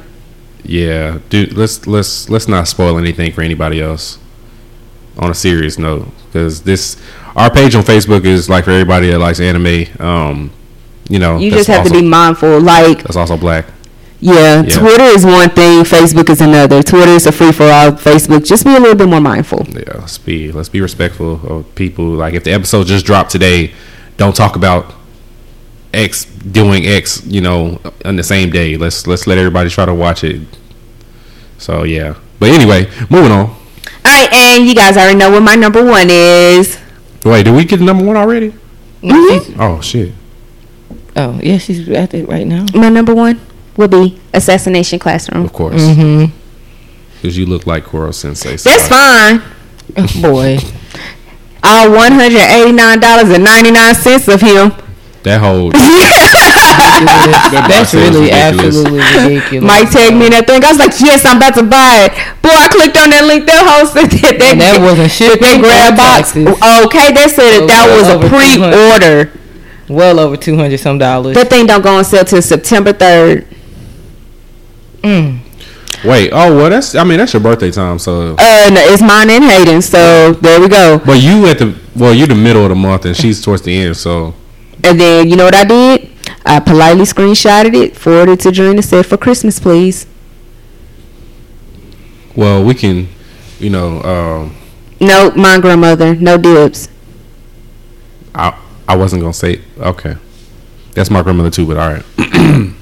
[0.64, 4.18] yeah, dude, let's let's let's not spoil anything for anybody else.
[5.18, 7.00] On a serious note, because this
[7.34, 9.86] our page on Facebook is like for everybody that likes anime.
[9.98, 10.50] Um,
[11.08, 12.60] you know, You just have to be mindful.
[12.60, 13.64] Like, That's also black.
[14.20, 14.76] yeah, Yeah.
[14.78, 16.82] Twitter is one thing, Facebook is another.
[16.82, 17.92] Twitter is a free for all.
[17.92, 19.64] Facebook, just be a little bit more mindful.
[19.70, 22.04] Yeah, let's be let's be respectful of people.
[22.06, 23.72] Like if the episode just dropped today,
[24.16, 24.94] don't talk about
[25.94, 27.24] X doing X.
[27.26, 28.76] You know, on the same day.
[28.76, 30.40] Let's let's let everybody try to watch it.
[31.58, 33.48] So yeah, but anyway, moving on.
[34.04, 36.78] All right, and you guys already know what my number one is.
[37.24, 38.52] Wait, did we get the number one already?
[39.02, 39.56] Mhm.
[39.58, 40.12] Oh shit!
[41.16, 42.66] Oh yeah, she's at it right now.
[42.74, 43.40] My number one
[43.76, 45.44] will be Assassination Classroom.
[45.44, 46.32] Of course, Mm-hmm.
[47.16, 48.56] because you look like Koro Sensei.
[48.56, 49.52] so That's I- fine.
[49.96, 50.58] Oh, boy,
[51.62, 54.72] All one hundred eighty nine dollars and ninety nine cents of him.
[55.24, 55.70] That whole
[57.66, 58.86] that's really ridiculous.
[58.86, 59.64] absolutely ridiculous.
[59.66, 60.62] Mike tagged me in that thing.
[60.62, 62.12] I was like, yes, I'm about to buy it.
[62.42, 63.42] Boy, I clicked on that link.
[63.46, 66.30] That whole said that, And that wasn't shipping They grab or box.
[66.30, 66.46] taxes.
[66.86, 69.32] Okay, they said that that was a pre-order.
[69.88, 71.34] well over two hundred some dollars.
[71.34, 73.46] That thing don't go on sale till September third.
[75.02, 75.40] Mm.
[76.06, 77.98] Wait, oh well, that's I mean that's your birthday time.
[77.98, 79.82] So, Uh, no, it's mine and Hayden.
[79.82, 80.98] So there we go.
[81.04, 83.74] but you at the well, you're the middle of the month and she's towards the
[83.76, 83.96] end.
[83.96, 84.34] So
[84.84, 86.10] And then you know what I did?
[86.44, 90.06] I politely screenshotted it, forwarded to Dream, and said, "For Christmas, please."
[92.36, 93.08] well, we can,
[93.58, 94.02] you know.
[94.02, 94.54] um
[95.00, 96.14] No, my grandmother.
[96.14, 96.88] No dibs.
[98.34, 98.54] I
[98.88, 100.16] I wasn't gonna say okay.
[100.94, 102.04] That's my grandmother too, but all right.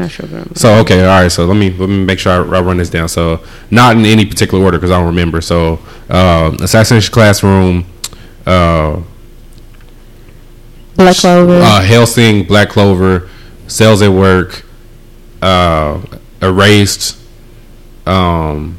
[0.00, 0.58] It's not your grandmother.
[0.58, 1.28] So okay, all right.
[1.28, 3.08] So let me let me make sure I, I run this down.
[3.08, 5.40] So not in any particular order because I don't remember.
[5.40, 7.86] So uh, assassination classroom,
[8.46, 9.00] uh,
[10.96, 11.60] Black Clover.
[11.60, 13.28] uh, Hellsing, Black Clover,
[13.66, 14.64] Cells at Work,
[15.42, 16.00] uh,
[16.42, 17.18] Erased.
[18.06, 18.78] Um,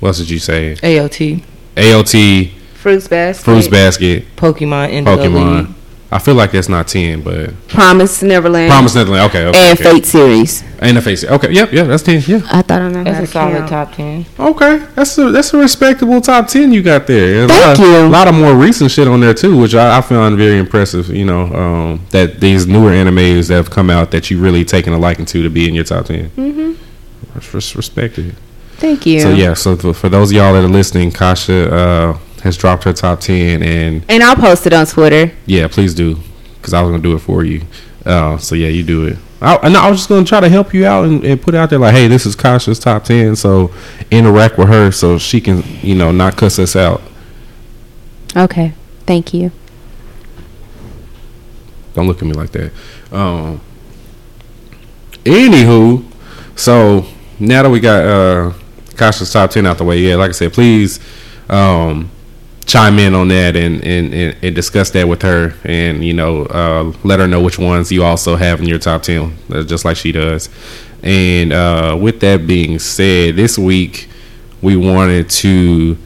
[0.00, 0.74] what else did you say?
[0.82, 1.42] AOT,
[1.76, 3.44] AOT, Fruits Basket.
[3.44, 5.74] Fruits Basket, Pokemon, End of the Pokemon.
[6.12, 6.20] League.
[6.20, 8.70] I feel like that's not ten, but Promise Neverland.
[8.70, 9.30] Promise Neverland.
[9.30, 9.90] Okay, okay, And okay.
[9.92, 10.62] Fate series.
[10.78, 11.24] and the face.
[11.24, 12.22] Okay, yep, yep, that's ten.
[12.26, 13.68] Yeah, I thought I know how That's to a solid count.
[13.68, 14.26] top ten.
[14.38, 17.44] okay, that's a that's a respectable top ten you got there.
[17.44, 17.96] A Thank lot, you.
[17.96, 21.08] A lot of more recent shit on there too, which I, I found very impressive.
[21.08, 24.92] You know, um, that these newer animes that have come out that you really taken
[24.92, 26.72] a liking to to be in your top 10 Mm-hmm.
[27.34, 28.34] That's respected.
[28.76, 29.20] Thank you.
[29.20, 32.84] So yeah, so for, for those of y'all that are listening, Kasha uh, has dropped
[32.84, 35.32] her top ten, and And I'll post it on Twitter.
[35.46, 36.18] yeah, please do,
[36.56, 37.62] because I was gonna do it for you.
[38.04, 39.16] Uh, so yeah, you do it.
[39.40, 41.58] I, and I was just gonna try to help you out and, and put it
[41.58, 43.70] out there like, hey, this is Kasha's top ten, so
[44.10, 47.00] interact with her so she can, you know, not cuss us out.
[48.36, 48.72] Okay.
[49.06, 49.50] Thank you.
[51.94, 52.72] Don't look at me like that.
[53.12, 53.60] Um.
[55.24, 56.04] Anywho,
[56.56, 57.04] so
[57.38, 58.52] now that we got uh
[58.96, 60.98] Kasha's top ten out the way, yeah, like I said, please
[61.48, 62.10] um
[62.72, 66.90] chime in on that and and, and, discuss that with her and you know uh
[67.04, 69.94] let her know which ones you also have in your top ten, uh, just like
[69.96, 70.48] she does.
[71.02, 74.08] And uh with that being said, this week
[74.62, 75.98] we wanted to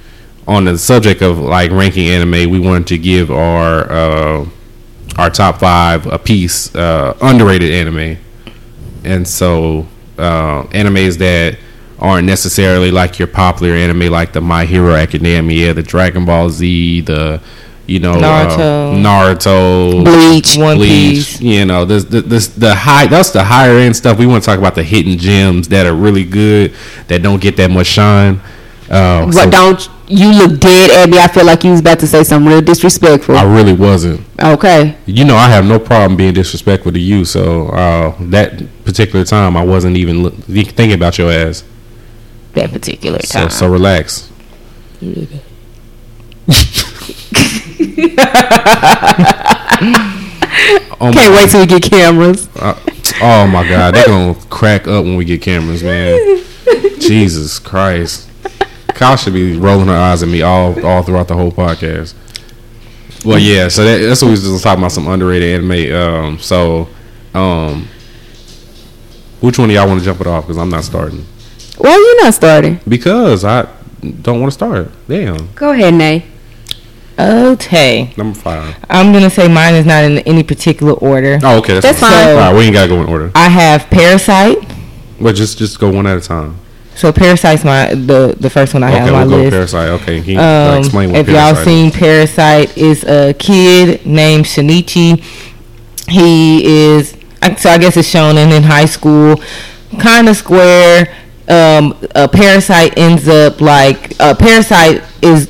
[0.48, 4.46] on the subject of like ranking anime, we wanted to give our uh
[5.18, 8.18] our top five a piece uh, underrated anime,
[9.04, 9.86] and so
[10.18, 11.58] uh, animes that
[11.98, 17.00] aren't necessarily like your popular anime, like the My Hero Academia, the Dragon Ball Z,
[17.02, 17.40] the
[17.86, 18.58] you know Naruto.
[18.58, 20.56] uh, Naruto, Bleach.
[20.56, 21.16] One Bleach.
[21.38, 21.40] Piece.
[21.40, 24.18] You know, this the this the high that's the higher end stuff.
[24.18, 26.74] We want to talk about the hidden gems that are really good
[27.08, 28.40] that don't get that much shine.
[28.90, 31.18] Uh, But so don't you look dead at me?
[31.18, 33.36] I feel like you was about to say something real disrespectful.
[33.36, 34.20] I really wasn't.
[34.40, 34.96] okay.
[35.06, 37.24] You know, I have no problem being disrespectful to you.
[37.24, 41.64] So uh, that particular time, I wasn't even look, thinking about your ass.
[42.56, 43.50] That particular time.
[43.50, 44.30] so relax.
[50.98, 52.48] oh, Can't wait till we get cameras.
[52.56, 52.78] uh,
[53.20, 56.42] oh my God, they're gonna crack up when we get cameras, man.
[56.98, 58.28] Jesus Christ,
[58.88, 62.14] Kyle should be rolling her eyes at me all all throughout the whole podcast.
[63.24, 65.94] Well, yeah, so that, that's what we was just talking about some underrated anime.
[65.94, 66.88] Um, so,
[67.34, 67.88] um,
[69.40, 70.44] which one do y'all want to jump it off?
[70.44, 71.26] Because I'm not starting.
[71.78, 72.80] Why are you not starting?
[72.88, 73.68] Because I
[74.22, 74.90] don't want to start.
[75.08, 75.52] Damn.
[75.54, 76.24] Go ahead, Nay.
[77.18, 78.12] Okay.
[78.16, 78.76] Number five.
[78.90, 81.38] I'm gonna say mine is not in any particular order.
[81.42, 81.74] Oh, okay.
[81.74, 82.10] That's, That's fine.
[82.12, 82.28] fine.
[82.30, 83.30] All right, we ain't gotta go in order.
[83.34, 84.58] I have Parasite.
[85.20, 86.58] But just just go one at a time.
[86.94, 89.52] So Parasite's my the the first one I have okay, on we'll my go list.
[89.52, 89.88] Parasite.
[90.02, 91.96] Okay, can you Um, explain what if y'all seen is?
[91.96, 95.22] Parasite, is a kid named Shinichi.
[96.08, 97.16] He is
[97.58, 99.40] so I guess it's shown in in high school,
[99.98, 101.14] kind of square.
[101.48, 105.48] Um, a parasite ends up like a parasite is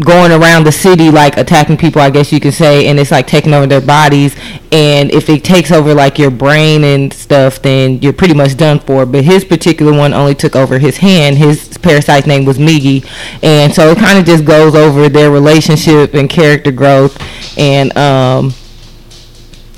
[0.00, 3.26] going around the city like attacking people i guess you could say and it's like
[3.26, 4.34] taking over their bodies.
[4.70, 8.80] And if it takes over like your brain and stuff then you're pretty much done
[8.80, 9.04] for.
[9.04, 11.36] But his particular one only took over his hand.
[11.36, 13.06] His parasite's name was migi
[13.42, 17.18] and so it kind of just goes over their relationship and character growth.
[17.58, 18.54] And um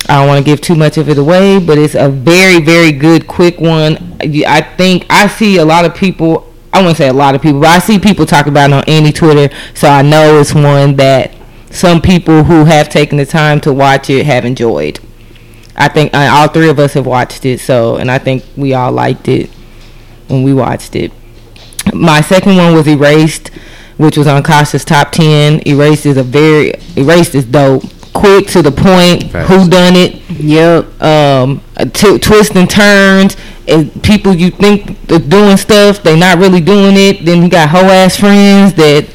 [0.09, 2.93] I don't want to give too much of it away, but it's a very, very
[2.93, 4.17] good, quick one.
[4.21, 6.53] I think I see a lot of people.
[6.73, 8.85] I wouldn't say a lot of people, but I see people talk about it on
[8.87, 11.33] any Twitter, so I know it's one that
[11.71, 15.01] some people who have taken the time to watch it have enjoyed.
[15.77, 18.75] I think uh, all three of us have watched it, so and I think we
[18.75, 19.51] all liked it
[20.29, 21.13] when we watched it.
[21.93, 23.49] My second one was Erased,
[23.97, 25.67] which was on Kasha's top ten.
[25.67, 27.85] Erased is a very Erased is dope,
[28.15, 29.31] quick to the point.
[29.31, 29.49] Facts.
[29.51, 30.15] Who done it?
[30.31, 31.03] Yep.
[31.03, 31.61] um
[31.93, 33.37] t- twists and turns
[33.69, 37.69] and people you think are doing stuff they not really doing it then you got
[37.71, 39.07] hoe ass friends that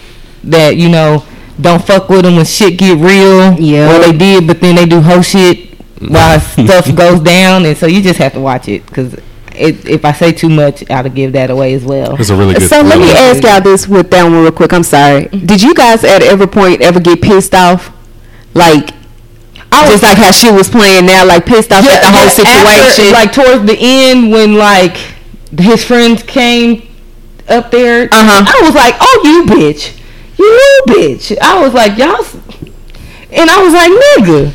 [0.43, 1.23] that you know
[1.61, 3.95] don't fuck with them when shit get real Yeah.
[3.95, 7.85] or they did but then they do hoe shit while stuff goes down and so
[7.85, 9.13] you just have to watch it because
[9.53, 12.53] it, if I say too much I'll give that away as well It's a really
[12.55, 12.69] good.
[12.69, 14.71] So let me ask y'all this with that one real quick.
[14.73, 15.25] I'm sorry.
[15.27, 17.91] Did you guys at every point ever get pissed off?
[18.53, 18.91] Like,
[19.71, 22.25] I was, just like how she was playing now, like pissed off at the whole
[22.27, 23.13] after- situation.
[23.13, 24.97] like towards the end when like
[25.57, 26.87] his friends came
[27.47, 28.45] up there, Uh-huh.
[28.45, 29.97] I was like, "Oh, you bitch,
[30.37, 32.25] you bitch!" I was like, "Y'all,"
[33.31, 34.53] and I was like, "Nigga."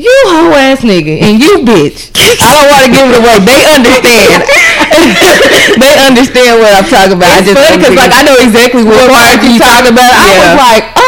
[0.00, 2.08] You hoe ass nigga and you bitch.
[2.16, 3.36] I don't want to give it away.
[3.44, 4.48] They understand.
[5.76, 7.36] they understand what I'm talking about.
[7.44, 10.08] It's I just funny 'cause, like, I know exactly what part you talking about.
[10.16, 10.99] I was like, oh,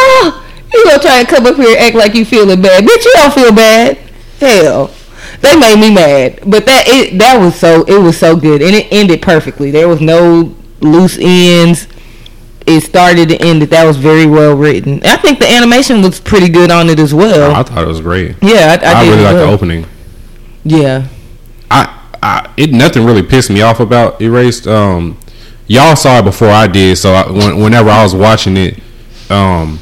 [0.74, 3.04] you gonna try and come up here and act like you feeling bad, bitch.
[3.04, 3.98] You don't feel bad.
[4.40, 4.90] hell.
[5.40, 8.74] They made me mad, but that it that was so it was so good and
[8.74, 9.70] it ended perfectly.
[9.70, 11.88] There was no loose ends.
[12.64, 13.70] It started and ended.
[13.70, 15.02] That was very well written.
[15.04, 17.54] I think the animation was pretty good on it as well.
[17.54, 18.37] I thought it was great.
[18.40, 19.87] yeah, I, I, I, really like the opening.
[20.64, 21.08] Yeah,
[21.70, 24.68] I, I, it nothing really pissed me off about Erased.
[24.68, 25.18] Um,
[25.66, 28.78] y'all saw it before I did, so I, when, whenever I was watching it,
[29.28, 29.80] um,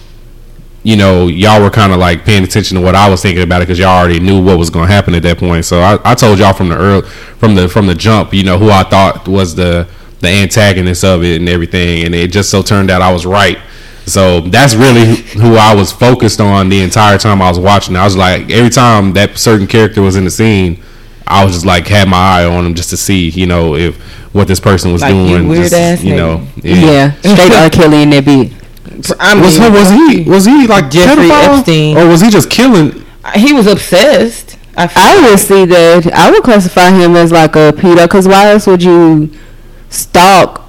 [0.83, 3.61] you know, y'all were kind of like paying attention to what I was thinking about
[3.61, 5.65] it because y'all already knew what was going to happen at that point.
[5.65, 8.59] So I, I told y'all from the early, from the from the jump, you know,
[8.59, 9.87] who I thought was the
[10.21, 13.59] the antagonist of it and everything, and it just so turned out I was right.
[14.07, 17.95] So that's really who I was focused on the entire time I was watching.
[17.95, 20.83] I was like, every time that certain character was in the scene,
[21.27, 24.01] I was just like had my eye on him just to see, you know, if
[24.35, 25.49] what this person was Like, you doing.
[25.49, 27.71] weird just, ass you know, Yeah, straight R.
[27.71, 28.53] Kelly in that beat.
[29.19, 31.59] I mean, Was, was he was he like Jeffrey pedophile?
[31.59, 31.97] Epstein.
[31.99, 33.05] or was he just killing?
[33.37, 34.57] he was obsessed.
[34.77, 36.13] I, feel I would see that.
[36.15, 38.05] I would classify him as like a pedo.
[38.05, 39.31] Because why else would you
[39.91, 40.63] stalk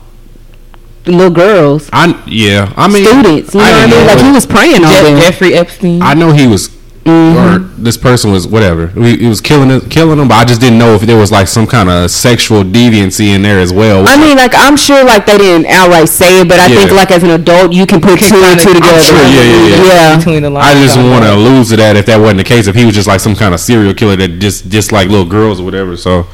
[1.06, 3.54] little girls, I yeah, I mean students?
[3.54, 4.08] You know what I didn't mean?
[4.08, 5.20] Like he was preying on them.
[5.20, 6.02] Jeffrey Epstein.
[6.02, 6.70] I know he was.
[7.04, 7.38] Mm-hmm.
[7.56, 8.88] Or this person was whatever.
[8.88, 11.32] He, he was killing it, killing them, but I just didn't know if there was
[11.32, 14.06] like some kind of sexual deviancy in there as well.
[14.08, 16.76] I mean, like I'm sure, like they didn't outright say it, but I Yeah.
[16.80, 19.02] think, like as an adult, you can put two and kinda- two I'm together.
[19.02, 20.18] sure, yeah, yeah, yeah.
[20.18, 22.68] Between the lines, I just want to allude to that if that wasn't the case.
[22.68, 25.26] If he was just like some kind of serial killer that just just like little
[25.26, 25.98] girls or whatever.
[25.98, 26.28] So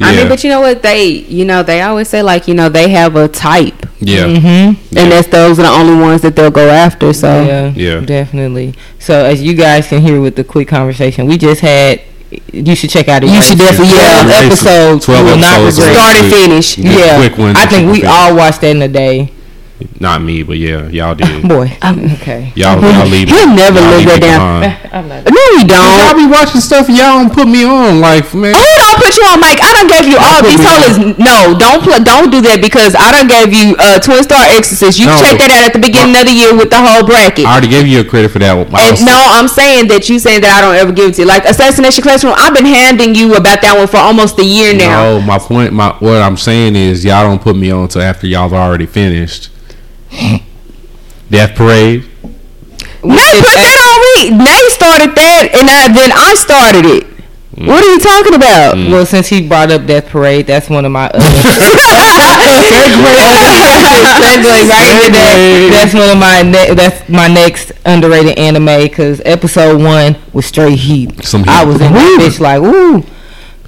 [0.00, 0.82] yeah, I mean, but you know what?
[0.82, 4.94] They, you know, they always say like, you know, they have a type, yeah, Mm-hmm.
[4.94, 5.02] Yeah.
[5.02, 7.12] and that's those are the only ones that they'll go after.
[7.12, 8.00] So Yeah, Yeah.
[8.00, 8.74] definitely.
[8.98, 12.00] So as you guys can hear with the quick conversation we just had,
[12.52, 13.22] you should check out.
[13.22, 15.02] You should definitely- yeah, Twelve episode.
[15.02, 15.78] Twelve you will not episodes.
[15.88, 15.94] regret.
[15.96, 16.78] Start and finish.
[16.78, 19.32] yeah, Yeah, quick ones I think we all watched that in a day.
[20.00, 21.42] Not me, but yeah, y'all did.
[21.48, 22.52] Boy, Um, okay.
[22.56, 23.28] Y'all, y'all leave.
[23.28, 24.64] He'll never live leave that me down.
[24.92, 25.24] I'm not.
[25.28, 25.96] no, we don't.
[26.00, 28.00] Y'all be watching stuff and y'all don't put me on.
[28.00, 29.60] Like man, Who don't put you on, Mike?
[29.62, 30.96] I done gave you all put these me colors.
[31.20, 34.98] No, don't pl- don't do that because I done gave you uh, Twin Star Exorcist.
[34.98, 35.16] You No.
[35.20, 37.44] checked that out at the beginning of the year with the whole bracket.
[37.44, 38.66] I already gave you a credit for that one.
[38.72, 41.28] And no, I'm saying that you saying that I don't ever give it to you.
[41.28, 45.18] Like Assassination Classroom, I've been handing you about that one for almost a year now.
[45.18, 48.26] No, my point, my what I'm saying is y'all don't put me on until after
[48.26, 49.49] y'all have already finished.
[51.30, 52.04] Death Parade.
[53.02, 54.44] Nay put that on me.
[54.44, 57.06] Nay started that, and I, then I started it.
[57.56, 57.66] Mm.
[57.66, 58.74] What are you talking about?
[58.76, 61.20] Well, since he brought up Death Parade, that's one of my other
[64.20, 65.70] segue right into.
[65.72, 70.78] That's one of my ne- that's my next underrated anime because episode one was straight
[70.78, 71.24] heat.
[71.24, 73.04] Some I was in that bitch like, ooh,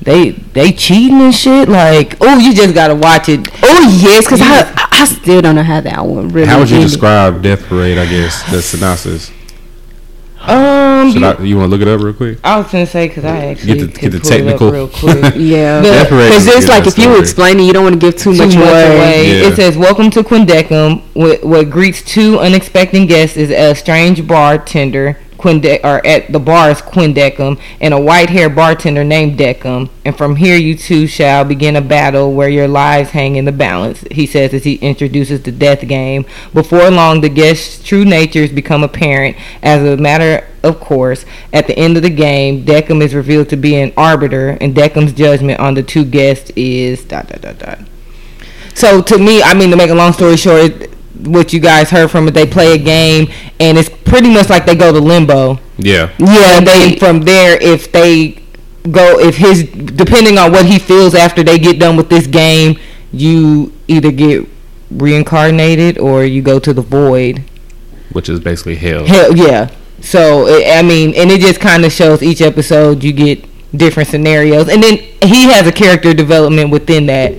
[0.04, 1.68] they they cheating and shit.
[1.68, 3.40] Like, oh, you just gotta watch it.
[3.62, 6.46] Oh yes, because I, I I still don't know how that one really.
[6.46, 6.90] How would you ended.
[6.90, 7.98] describe Death Parade?
[7.98, 9.30] I guess the synopsis.
[10.44, 11.40] Um, Should I?
[11.44, 12.38] You want to look it up real quick?
[12.42, 14.72] I was gonna say because I actually Get the- get the pull it up technical.
[14.72, 15.34] real quick.
[15.36, 17.20] Yeah, But- Death Parade because it's like ass if you story.
[17.20, 19.40] explain it, you don't want to give too, too much away.
[19.40, 19.46] Yeah.
[19.48, 25.16] It says, "Welcome to Quindecim." What, what greets two unexpected guests is a strange bartender,
[25.42, 29.90] Quinde- or at the bar is Quindecim, and a white-haired bartender named Decim.
[30.04, 33.50] And from here, you two shall begin a battle where your lives hang in the
[33.50, 34.04] balance.
[34.12, 36.24] He says as he introduces the death game.
[36.54, 39.36] Before long, the guests' true natures become apparent.
[39.62, 43.56] As a matter of course, at the end of the game, Decim is revealed to
[43.56, 47.78] be an arbiter, and Decim's judgment on the two guests is dot dot dot dot.
[48.74, 50.88] So to me, I mean, to make a long story short,
[51.20, 54.66] what you guys heard from it, they play a game, and it's pretty much like
[54.66, 55.58] they go to limbo.
[55.78, 56.10] Yeah.
[56.18, 58.42] Yeah, and then from there, if they
[58.90, 62.78] go, if his, depending on what he feels after they get done with this game,
[63.12, 64.48] you either get
[64.90, 67.44] reincarnated or you go to the void.
[68.12, 69.06] Which is basically hell.
[69.06, 69.70] Hell yeah.
[70.00, 73.44] So I mean, and it just kind of shows each episode you get
[73.76, 77.34] different scenarios, and then he has a character development within that.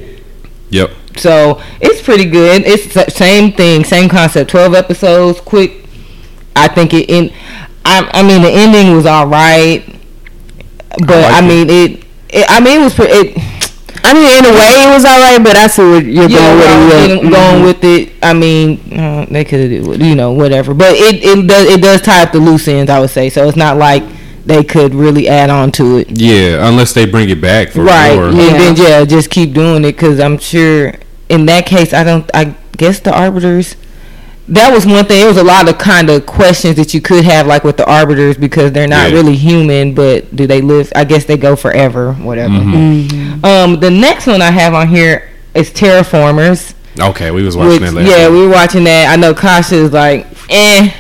[0.69, 0.91] Yep.
[1.17, 2.63] So it's pretty good.
[2.65, 4.49] It's the same thing, same concept.
[4.49, 5.85] Twelve episodes, quick.
[6.55, 7.09] I think it.
[7.09, 7.31] In,
[7.85, 9.83] I, I mean, the ending was all right,
[10.99, 11.47] but I, liked it.
[11.47, 12.45] mean it, it.
[12.49, 12.93] I mean, it was.
[12.93, 13.13] pretty.
[13.13, 13.53] It,
[14.05, 16.37] I mean, in a way, it was all right, but I see what you're yeah,
[16.37, 16.67] going with.
[16.67, 17.31] I was it.
[17.31, 18.13] Going with it.
[18.21, 20.73] I mean, uh, they could, you know, whatever.
[20.73, 22.91] But it it does it does tie up the loose ends.
[22.91, 23.47] I would say so.
[23.47, 24.03] It's not like
[24.45, 26.19] they could really add on to it.
[26.19, 28.27] Yeah, unless they bring it back for right sure.
[28.27, 30.93] and then yeah just keep doing it because i'm sure
[31.29, 33.75] in that case i don't i guess the arbiters
[34.49, 37.23] that was one thing it was a lot of kind of questions that you could
[37.23, 39.15] have like with the arbiters because they're not Yeah.
[39.15, 43.45] really human but do they live i guess they go forever whatever Mm-hmm.
[43.45, 47.71] um the next one i have on here is Terra Formars Okay, we was watching
[47.71, 48.07] which, that last.
[48.07, 48.37] yeah week.
[48.39, 50.91] we were watching that i know kasha is like eh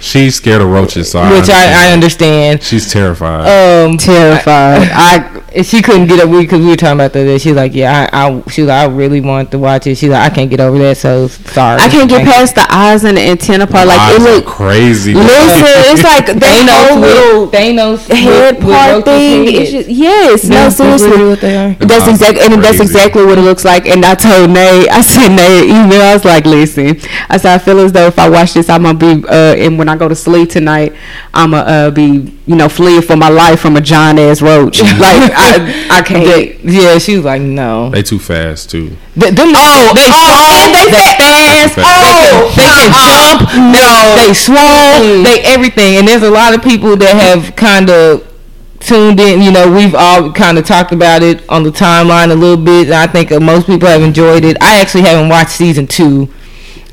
[0.00, 2.60] She's scared of roaches, so which I, I understand.
[2.60, 3.46] She's terrified.
[3.86, 4.88] Um, Terrified.
[4.92, 7.40] I she couldn't get over because we were talking about that.
[7.40, 9.96] She's like, yeah, I, I she was like, I really want to watch it.
[9.96, 10.96] She's like, I can't get over that.
[10.96, 13.86] So sorry, I can't get Thank past the eyes and the antenna part.
[13.88, 14.46] Like Eyes it are look.
[14.46, 15.14] crazy.
[15.14, 19.44] Listen, it's like they know little Thanos head with- with part roaches' thing.
[19.62, 21.08] It's just yes, Yeah, no that's seriously.
[21.10, 21.74] literally what they are.
[21.74, 23.86] That's exactly, and that's exactly what it looks like.
[23.86, 26.02] And I told Nate, I sent Nate an email.
[26.02, 26.98] I was like, "Listen,
[27.28, 29.78] I said I feel as though if I watch this, I'm gonna be, uh, and
[29.78, 30.94] when I go to sleep tonight,
[31.34, 34.80] I'm gonna uh, be, you know, fleeing for my life from a giant ass roach.
[34.82, 36.24] like I, I can't.
[36.24, 37.90] They- yeah, she was like, no.
[37.90, 38.96] They too fast too.
[39.16, 41.74] They, them, Oh, they oh, strong, and they they fast.
[41.74, 43.40] fast, Oh, they can jump,
[43.74, 44.16] no.
[44.16, 45.96] they, they swole, they everything.
[45.98, 48.26] And there's a lot of people that have kind of
[48.80, 49.40] tuned in.
[49.42, 52.86] You know, we've all kind of talked about it on the timeline a little bit.
[52.86, 54.56] And I think uh, most people have enjoyed it.
[54.60, 56.28] I actually haven't watched season two.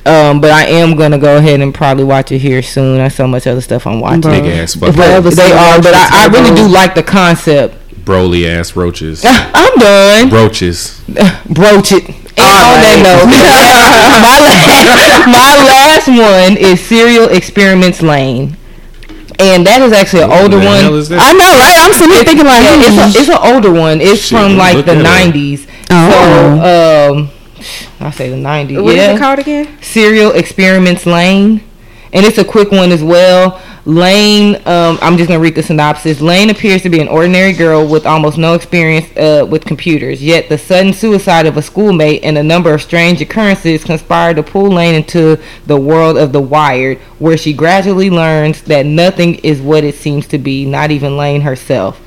[0.09, 2.97] Um, but I am gonna go ahead and probably watch it here soon.
[2.97, 4.21] There's so much other stuff I'm watching.
[4.31, 7.75] Big ass fucking they are, but I, I really do like the concept.
[8.05, 9.21] broly ass roaches.
[9.27, 10.29] I'm done.
[10.31, 10.99] Roaches.
[11.45, 12.09] broach it.
[12.39, 13.29] And on that note,
[14.25, 18.55] my, last, my last one is Serial Experiments Lain.
[19.37, 20.81] And that is actually an What older one.
[20.81, 21.21] hell is this?
[21.21, 21.77] I know, right?
[21.79, 24.01] I'm sitting here thinking like, Yeah, it's, a, it's an older one.
[24.01, 25.67] It's Shit, from like the 90s.
[25.91, 26.09] Oh.
[26.09, 27.29] So, um,
[27.99, 28.83] I say the 90s.
[28.83, 29.15] What is yeah.
[29.15, 29.81] it called again?
[29.81, 31.63] Serial Experiments Lain.
[32.11, 33.61] And it's a quick one as well.
[33.85, 36.21] Lain, um, I'm just going to read the synopsis.
[36.21, 40.21] Lain appears to be an ordinary girl with almost no experience uh, with computers.
[40.21, 44.43] Yet the sudden suicide of a schoolmate and a number of strange occurrences conspire to
[44.43, 49.61] pull Lain into the world of the wired, where she gradually learns that nothing is
[49.61, 51.99] what it seems to be, not even Lain herself.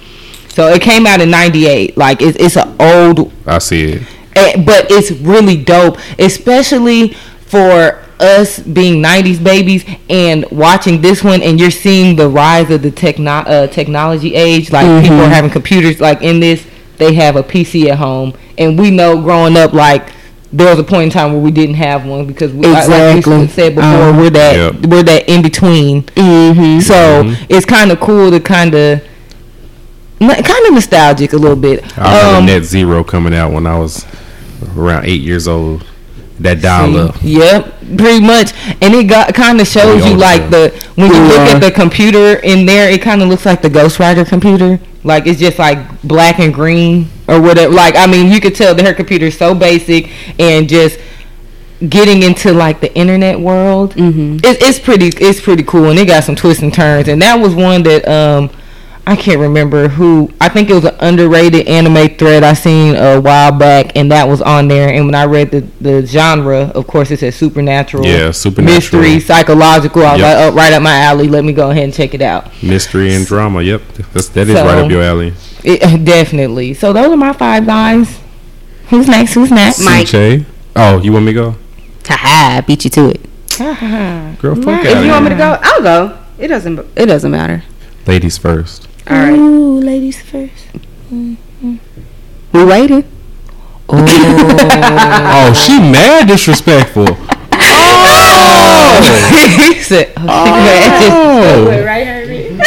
[0.50, 1.96] So it came out in 98.
[1.96, 4.02] Like, it's, it's an old I see it.
[4.36, 7.08] Eh, but it's really dope, especially
[7.46, 12.80] for us being 90s babies and watching this one and you're seeing the rise of
[12.82, 14.70] the techno- uh, technology age.
[14.70, 16.64] Like people are having computers like in this
[16.98, 18.32] they have a PC at home.
[18.58, 20.10] And we know growing up like
[20.52, 23.26] there was a point in time where we didn't have one because we, like- like
[23.26, 24.20] we said before Uh-huh.
[24.20, 24.86] we're that Yep.
[24.86, 26.02] we're that in between.
[26.04, 26.80] Mm-hmm.
[26.80, 29.02] so it's kind of cool to kind of
[30.20, 31.82] kind of nostalgic a little bit.
[31.98, 34.04] I remember Um, Net Zero coming out when I was
[34.76, 35.86] around eight years old.
[36.40, 37.16] That dial up.
[37.22, 40.50] Yep, pretty much, and it got kind of shows Pretty you like school.
[40.50, 43.70] the when you look at the computer in there, it kind of looks like the
[43.70, 44.80] Ghost Rider computer.
[45.04, 47.72] Like it's just like black and green or whatever.
[47.72, 50.10] Like I mean, you could tell that her computer is so basic
[50.40, 50.98] and just
[51.88, 53.94] getting into like the internet world.
[53.94, 54.36] Mm-hmm.
[54.36, 57.08] It, it's pretty, it's pretty cool, and it got some twists and turns.
[57.08, 58.50] And that was one that um
[59.04, 60.30] I can't remember who.
[60.40, 64.28] I think it was an underrated anime thread I seen a while back, and that
[64.28, 64.90] was on there.
[64.94, 69.02] And when I read the, the genre, of course, it said supernatural, Yeah, supernatural.
[69.02, 70.04] mystery, psychological.
[70.06, 70.36] I was Yep.
[70.36, 71.26] like, oh, right up my alley.
[71.26, 72.50] Let me go ahead and check it out.
[72.62, 73.62] Mystery and drama.
[73.62, 73.82] Yep.
[74.12, 75.34] That's, that is So- right up your alley.
[75.64, 76.74] It, definitely.
[76.74, 78.20] So those are my five guys.
[78.90, 79.34] Who's next?
[79.34, 79.80] Who's next?
[79.84, 80.06] Mike.
[80.06, 80.44] CJ.
[80.76, 81.56] Oh, you want me to go?
[82.06, 83.20] Haha, beat you to it.
[84.40, 84.86] Girl, fuck Mike.
[84.86, 86.18] out If you want me to go, I'll go.
[86.38, 86.78] It doesn't.
[86.96, 87.64] It doesn't matter.
[88.06, 88.88] Ladies first.
[89.08, 89.32] All right.
[89.32, 90.66] Ooh, ladies first.
[91.10, 93.04] We waiting.
[93.94, 97.06] Oh, she mad disrespectful.
[98.94, 99.00] Oh,
[99.74, 100.24] he said, oh.
[100.28, 101.84] Oh.
[101.84, 102.58] Right, Herbie.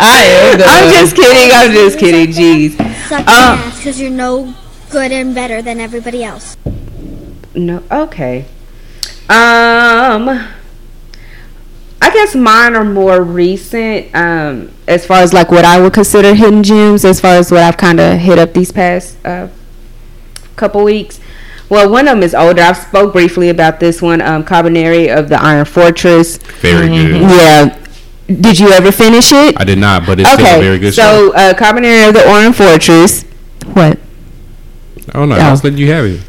[0.00, 0.58] I am.
[0.58, 1.50] the- I'm just kidding.
[1.52, 2.32] I'm just kidding.
[2.32, 2.72] Jeez.
[3.08, 4.54] Suck Uh, ass because you're no
[4.90, 6.56] good and better than everybody else.
[7.54, 7.82] No.
[7.90, 8.44] Okay.
[9.28, 10.46] Um.
[12.04, 14.14] I guess mine are more recent.
[14.14, 17.62] Um, as far as like what I would consider hidden gems, as far as what
[17.62, 19.48] I've kind of hit up these past uh,
[20.56, 21.18] couple weeks.
[21.70, 22.60] Well, one of them is older.
[22.60, 24.20] I've spoke briefly about this one.
[24.20, 26.36] Um, Kabaneri of the Iron Fortress.
[26.60, 27.22] Very good.
[27.22, 27.78] Yeah.
[28.26, 29.58] Did you ever finish it?
[29.58, 31.30] I did not, but it's still a very good show.
[31.30, 33.22] so uh, Kabaneri of the Iron Fortress.
[33.72, 33.98] What?
[35.14, 35.38] Oh no, Oh.
[35.40, 36.20] I was letting you have it.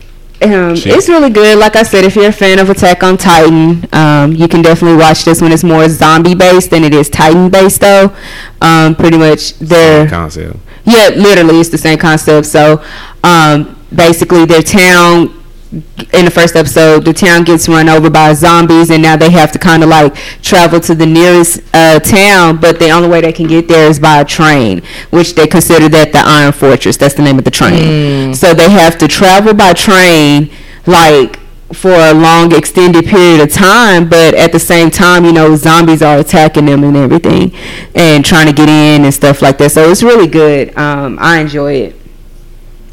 [0.42, 1.58] Um, it's really good.
[1.58, 4.98] Like I said, if you're a fan of Attack on Titan, um, you can definitely
[4.98, 5.52] watch this one.
[5.52, 8.14] It's more zombie based than it is Titan based, though.
[8.62, 10.58] Um, pretty much, they're Concept.
[10.84, 12.48] yeah, literally, it's the same concept.
[12.48, 12.84] So,
[13.24, 18.90] um, basically, their town in the first episode, the town gets run over by zombies,
[18.90, 22.58] and now they have to kind of like travel to the nearest uh, town.
[22.58, 25.90] But the only way they can get there is by a train, which they consider
[25.90, 26.98] that the Iron Fortress.
[26.98, 28.34] That's the name of the train.
[28.36, 30.50] So they have to travel by train,
[30.86, 31.40] like
[31.74, 36.04] for a long extended period of time but at the same time you know zombies
[36.04, 37.52] are attacking them and everything
[37.96, 41.40] and trying to get in and stuff like that so it's really good um i
[41.40, 42.05] enjoy it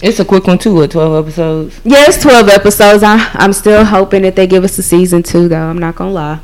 [0.03, 0.75] It's a quick one too.
[0.75, 1.81] What twelve episodes?
[1.85, 5.49] yeah it's 12 episodes I, i'm still hoping that they give us a season two
[5.49, 6.41] though i'm not gonna lie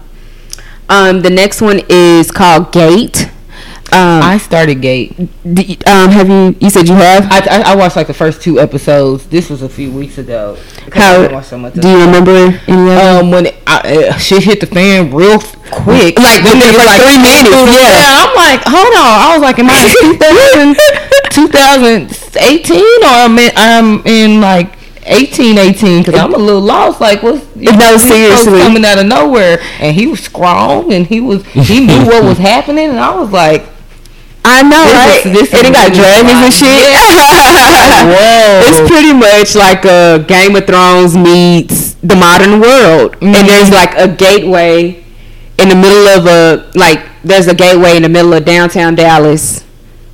[0.89, 3.29] Um, the next one is called Gate.
[3.93, 5.13] Um, I started Gate.
[5.45, 6.57] d- um, have you?
[6.61, 7.25] You said you have.
[7.31, 9.27] I, I, I watched like the first two episodes.
[9.29, 10.57] This was a few weeks ago.
[10.93, 12.33] How so much do you remember
[12.69, 15.41] any um when it, I, uh, shit hit the fan real
[15.73, 16.17] quick.
[16.21, 18.25] Like, within niggas like three minutes, yeah.
[18.25, 19.13] I'm like, hold on.
[19.25, 20.77] I was like, am I in 2000,
[21.31, 27.01] 2018 or I'm in, I'm in like 1818 because I'm a little lost.
[27.01, 28.61] Like, what's you No, folks seriously.
[28.61, 29.59] coming out of nowhere?
[29.81, 33.31] And he was strong and he was he knew what was happening, and I was
[33.31, 33.67] like,
[34.45, 35.27] I know, This right?
[35.27, 36.69] is- this and it got dragons and shit.
[38.13, 38.63] whoa.
[38.67, 43.47] It's pretty much like a Game of Thrones meets the modern world, and mm-hmm.
[43.47, 45.05] there's like a gateway
[45.59, 49.65] in the middle of a like there's a gateway in the middle of downtown Dallas.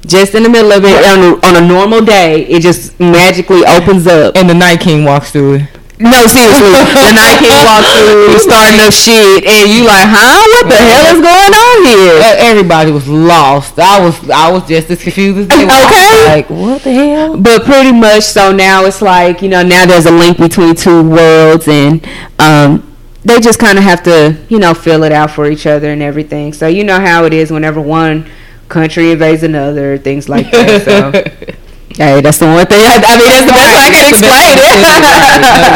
[0.06, 3.64] Just in the middle of it on a, on a normal day, it just magically
[3.64, 4.36] opens up.
[4.36, 5.68] and the Night King walks through it.
[5.96, 10.42] No, seriously, the Night King walks through, starting up shit, and you like, huh?
[10.52, 12.20] What the hell is going on here?
[12.50, 13.78] Everybody was lost.
[13.78, 15.70] I was I was just as confused as they were.
[15.86, 16.26] Okay.
[16.26, 17.36] Like what the hell?
[17.38, 21.08] but pretty much so now it's like you know now there's a link between two
[21.08, 22.06] worlds and
[22.38, 22.94] um
[23.24, 26.02] they just kind of have to you know fill it out for each other and
[26.02, 28.28] everything so you know how it is whenever one
[28.74, 31.12] country invades another things like that so
[31.96, 34.54] hey that's the one thing i, I mean that's the best way i can explain
[34.58, 34.84] it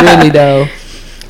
[0.05, 0.69] Not really though.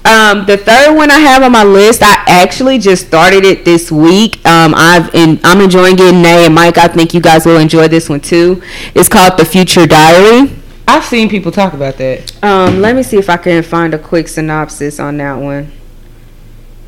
[0.05, 3.93] um, the third one I have on my list, I actually just started it this
[3.93, 4.45] week.
[4.47, 6.12] Um, I've in, I'm enjoying it.
[6.12, 8.62] Nay and Mike, I think you guys will enjoy this one too.
[8.95, 10.51] It's called The Future Diary.
[10.87, 12.43] I've seen people talk about that.
[12.43, 15.73] Um, let me see if I can find a quick synopsis on that one.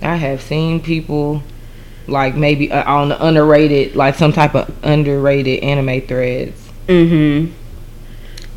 [0.01, 1.43] I have seen people
[2.11, 6.69] like maybe uh, on the underrated, like some type of underrated anime threads.
[6.87, 7.53] Mm-hmm.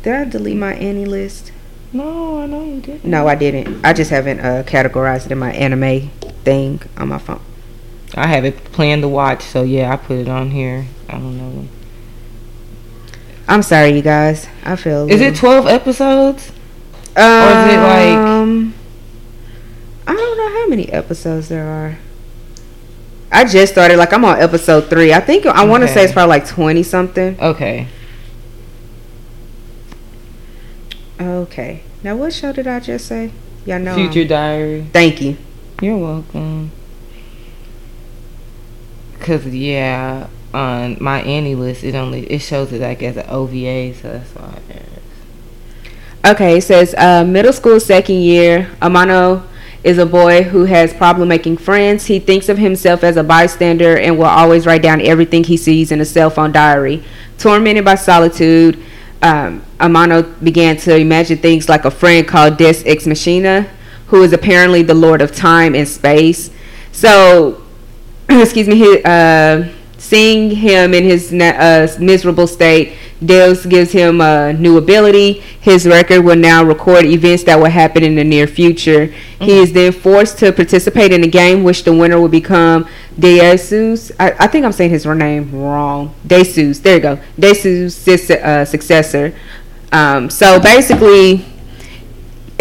[0.02, 1.50] Did I delete my AniList?
[1.92, 3.04] No, I know you didn't.
[3.04, 3.84] No, I didn't.
[3.84, 6.10] I just haven't uh, categorized it in my anime
[6.44, 7.40] thing on my phone.
[8.16, 10.86] I have it planned to watch, so yeah, I put it on here.
[11.08, 11.68] I don't know.
[13.46, 14.48] I'm sorry, you guys.
[14.64, 15.04] I feel.
[15.04, 16.50] a Is it twelve episodes?
[17.16, 18.74] Um, is it like-
[20.06, 21.98] I don't know how many episodes there are.
[23.34, 23.96] I just started.
[23.98, 25.12] Like I'm on episode three.
[25.12, 27.38] I think I want to say it's probably like twenty something.
[27.40, 27.88] Okay.
[31.20, 31.82] Okay.
[32.02, 33.32] Now what show did I just say?
[33.66, 33.92] Y'all know.
[33.94, 34.86] I'm- Future Diary.
[34.92, 35.36] Thank you.
[35.82, 36.70] You're welcome.
[39.20, 44.12] Cause yeah, on my AniList, it only it shows it like as an OVA, so
[44.12, 44.60] that's why.
[46.32, 48.70] Okay, it says uh, middle school second year.
[48.80, 49.42] Amano
[49.84, 52.06] is a boy who has problem making friends.
[52.06, 55.92] He thinks of himself as a bystander and will always write down everything he sees
[55.92, 57.04] in a cell phone diary.
[57.38, 58.82] Tormented by solitude,
[59.20, 63.68] um, Amano began to imagine things like a friend called Des Ex Machina,
[64.06, 66.50] who is apparently the lord of time and space.
[66.92, 67.62] So,
[68.30, 69.68] excuse me, he, uh,
[70.14, 72.92] seeing him in his uh, miserable state,
[73.24, 75.40] Deus gives him a new ability.
[75.60, 79.06] His record will now record events that will happen in the near future.
[79.40, 82.86] He is then forced to participate in a game, which the winner will become
[83.18, 84.12] Deus.
[84.20, 86.14] I, I think I'm saying his name wrong.
[86.24, 86.78] Deus.
[86.78, 87.18] There you go.
[87.36, 89.34] Deus' uh, successor.
[89.90, 91.44] Um, so basically,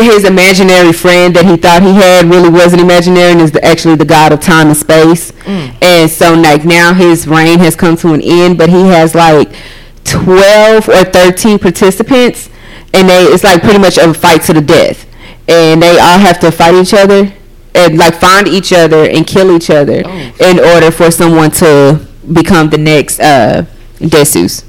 [0.03, 3.95] his imaginary friend that he thought he had really wasn't imaginary and is the, actually
[3.95, 5.31] the god of time and space.
[5.45, 9.53] And so like now his reign has come to an end, but he has like
[10.05, 12.49] 12 or 13 participants
[12.93, 15.05] and they it's like pretty much a fight to the death.
[15.47, 17.33] And they all have to fight each other
[17.75, 20.01] and like find each other and kill each other
[20.39, 23.65] in order for someone to become the next uh
[23.99, 24.63] Desus.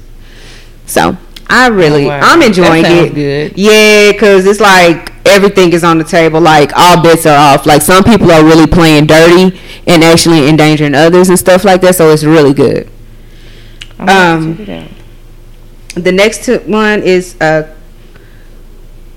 [0.85, 1.17] So
[1.47, 2.19] I really, Oh, wow.
[2.23, 3.13] I'm enjoying it.
[3.13, 3.53] good.
[3.57, 6.39] Yeah, because it's like everything is on the table.
[6.41, 7.65] Like all bets are off.
[7.65, 11.95] Like some people are really playing dirty and actually endangering others and stuff like that.
[11.95, 12.89] So it's really good.
[13.99, 16.03] Um, check it out.
[16.03, 17.73] The next two- one is uh,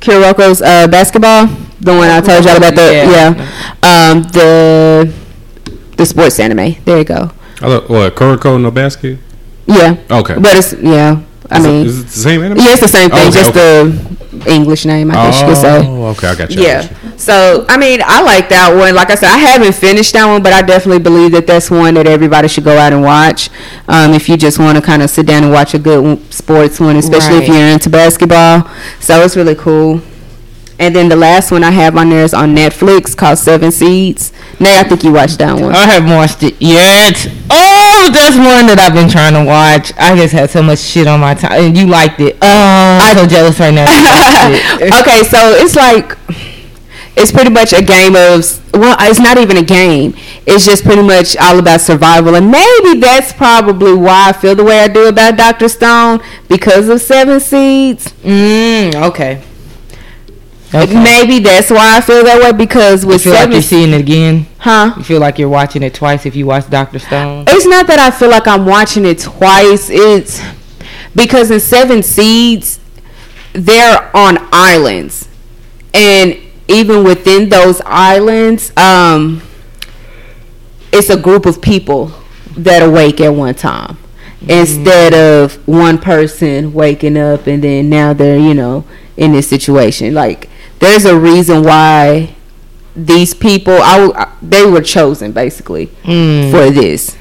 [0.00, 1.46] Kuroko's uh, basketball.
[1.80, 2.74] The one I told y'all about.
[2.74, 3.34] The Yeah.
[3.34, 5.12] yeah, um, the
[5.96, 6.76] the sports anime.
[6.84, 7.30] There you go.
[7.61, 9.18] I look, what Kuroko no basket?
[9.66, 10.34] Yeah, Okay.
[10.38, 11.20] but it's yeah.
[11.50, 12.59] I is, mean, is it the same anime?
[12.59, 13.20] yeah, it's the same thing.
[13.28, 13.90] Okay, just okay.
[13.90, 14.18] the
[14.49, 15.86] English name, I guess you could say.
[15.86, 16.62] Oh, okay, I got you.
[16.62, 16.82] Yeah.
[16.88, 17.18] got you.
[17.18, 18.94] So I mean, I like that one.
[18.94, 21.94] Like I said, I haven't finished that one, but I definitely believe that that's one
[21.94, 23.51] that everybody should go out and watch.
[23.88, 26.80] Um, if you just want to kind of sit down and watch a good sports
[26.80, 28.70] one, especially if you're into basketball.
[29.01, 30.01] So it's really cool.
[30.81, 34.33] And then the last one I have on there is on Netflix called Seven Seeds.
[34.61, 35.74] Nay, I think you watched that one.
[35.74, 37.26] I haven't watched it yet.
[37.51, 39.93] Oh, that's one that I've been trying to watch.
[39.99, 42.37] I just had so much shit on my time, and you liked it.
[42.41, 43.87] Oh, I'm so jealous right now.
[43.99, 44.95] You liked it.
[45.01, 46.16] okay, so it's like
[47.16, 50.14] it's pretty much a game of well, it's not even a game.
[50.47, 54.64] It's just pretty much all about survival, and maybe that's probably why I feel the
[54.64, 58.12] way I do about Doctor Stone because of Seven Seeds.
[58.22, 59.43] Mm, okay.
[60.75, 61.03] Okay.
[61.03, 63.93] Maybe that's why I feel that way because You with feel like Seven, you're seeing
[63.95, 64.47] it again.
[64.59, 64.95] huh?
[64.99, 67.45] You feel like you're watching it twice if you watch Doctor Stone.
[67.49, 69.89] It's not that I feel like I'm watching it twice.
[69.91, 70.43] It's
[71.14, 72.81] because in Seven Seeds,
[73.55, 75.27] they're on islands,
[75.95, 76.37] and
[76.69, 79.41] even within those islands, um,
[80.93, 82.12] it's a group of people
[82.59, 83.97] that awake at one time.
[84.49, 88.85] Instead of one person waking up and then now they're you know
[89.16, 90.49] in this situation, like
[90.81, 92.35] there's a reason why
[92.97, 96.51] these people I, they were chosen basically Mm.
[96.51, 97.16] for this.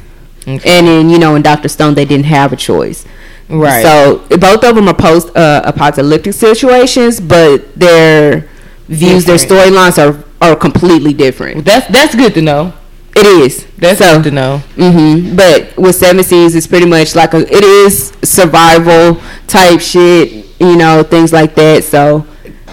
[0.48, 0.78] Okay.
[0.78, 3.06] And then you know in Doctor Stone they didn't have a choice.
[3.50, 3.82] Right.
[3.84, 8.50] So both of them are post uh, apocalyptic situations, but their
[8.88, 11.64] views, their storylines are are completely different.
[11.66, 12.74] That's that's good to know.
[13.16, 13.66] It is.
[13.80, 14.58] That's so, good to know.
[14.76, 17.40] hmm But with Seven Seas, it's pretty much like a.
[17.40, 21.84] It is survival type shit, you know, things like that.
[21.84, 22.28] So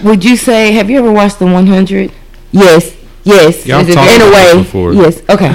[0.05, 0.73] Would you say?
[0.73, 2.13] Have you ever watched the 100?
[2.53, 4.93] yes, yes, Y'all in a way, this before.
[4.93, 5.23] yes.
[5.29, 5.55] Okay.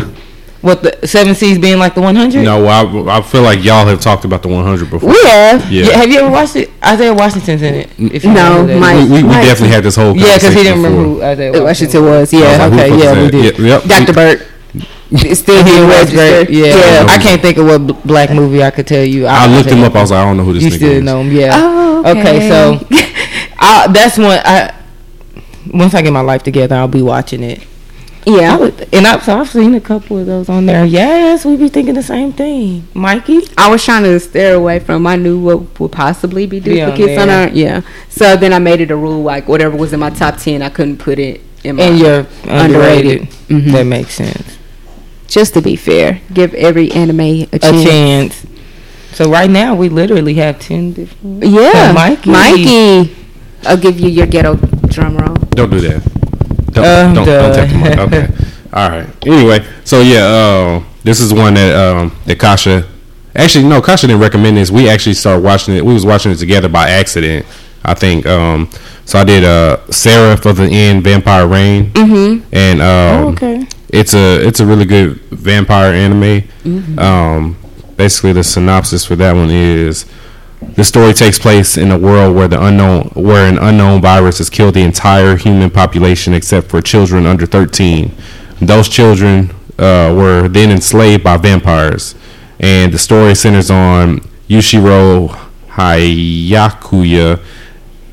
[0.61, 2.43] What the Seven Seas being like the 100?
[2.43, 5.09] No, I, I feel like y'all have talked about the 100 before.
[5.09, 5.71] We have.
[5.71, 5.85] Yeah.
[5.85, 6.69] Yeah, Have you ever watched it?
[6.83, 7.89] Isaiah Washington's in it.
[7.97, 10.35] If you No, know who my- we, we, we Mike- definitely had this whole yeah,
[10.35, 12.67] because he didn't remember who Isaiah Washington Washington was, yeah.
[12.67, 13.57] was like, Okay, who the fuck yeah, we did.
[13.59, 14.05] Yep, yep.
[14.05, 14.13] Dr.
[14.13, 14.47] Burke.
[15.11, 16.49] It's still being registered.
[16.53, 16.65] Yeah.
[16.75, 17.05] yeah.
[17.09, 19.25] I can't think of what black movie I could tell you.
[19.27, 19.95] I looked him up.
[19.95, 21.03] I was like, I don't know who this You nigga still is.
[21.03, 21.51] know him, yeah.
[21.55, 22.47] Oh, okay.
[22.49, 22.75] so
[23.59, 24.39] I, that's one.
[24.43, 24.73] I
[25.71, 27.59] once I get my life together, I'll be watching it.
[28.27, 28.57] I Yeah.
[28.57, 30.85] would, and I, so I've seen a couple of those on there.
[30.85, 33.41] Yes, we be thinking the same thing, Mikey.
[33.57, 35.05] I was trying to steer away from.
[35.07, 37.47] I knew what would possibly be on duplicates on there.
[37.47, 37.53] our.
[37.53, 37.81] Yeah.
[38.09, 40.69] So then I made it a rule like whatever was in my top ten, I
[40.69, 41.83] couldn't put it in my.
[41.83, 43.21] And you're underrated.
[43.49, 43.71] Mhm.
[43.73, 44.57] That makes sense.
[45.27, 47.83] Just to be fair, give every anime a A chance.
[47.83, 48.45] chance.
[49.13, 51.45] So right now we literally have ten different.
[51.45, 52.29] Yeah, Uh, Mikey.
[52.31, 53.15] Mikey.
[53.65, 54.55] I'll give you your ghetto
[54.87, 55.35] drum roll.
[55.51, 56.03] Don't do that.
[56.71, 57.97] Don't I'm don't, don't tap the mic.
[57.99, 58.27] Okay.
[58.73, 59.07] All right.
[59.27, 62.87] Anyway, so yeah, uh, this is one that um, that Kasha.
[63.35, 64.69] Actually, no, Kasha didn't recommend this.
[64.71, 65.85] We actually started watching it.
[65.85, 67.45] We was watching it together by accident.
[67.83, 68.25] I think.
[68.25, 68.69] Um,
[69.05, 72.47] so I did uh, Seraph of the End, Vampire Reign, mm-hmm.
[72.53, 73.65] and um, Oh, okay.
[73.89, 76.47] it's a it's a really good vampire anime.
[76.63, 76.99] Mhm.
[76.99, 77.57] Um,
[77.97, 80.05] basically, the synopsis for that one is
[80.61, 84.49] the story takes place in a world where the unknown where an unknown virus has
[84.49, 88.11] killed the entire human population except for children under 13.
[88.61, 92.13] Those children uh, were then enslaved by vampires,
[92.59, 95.29] and the story centers on Yuichiro
[95.69, 97.39] Hyakuya,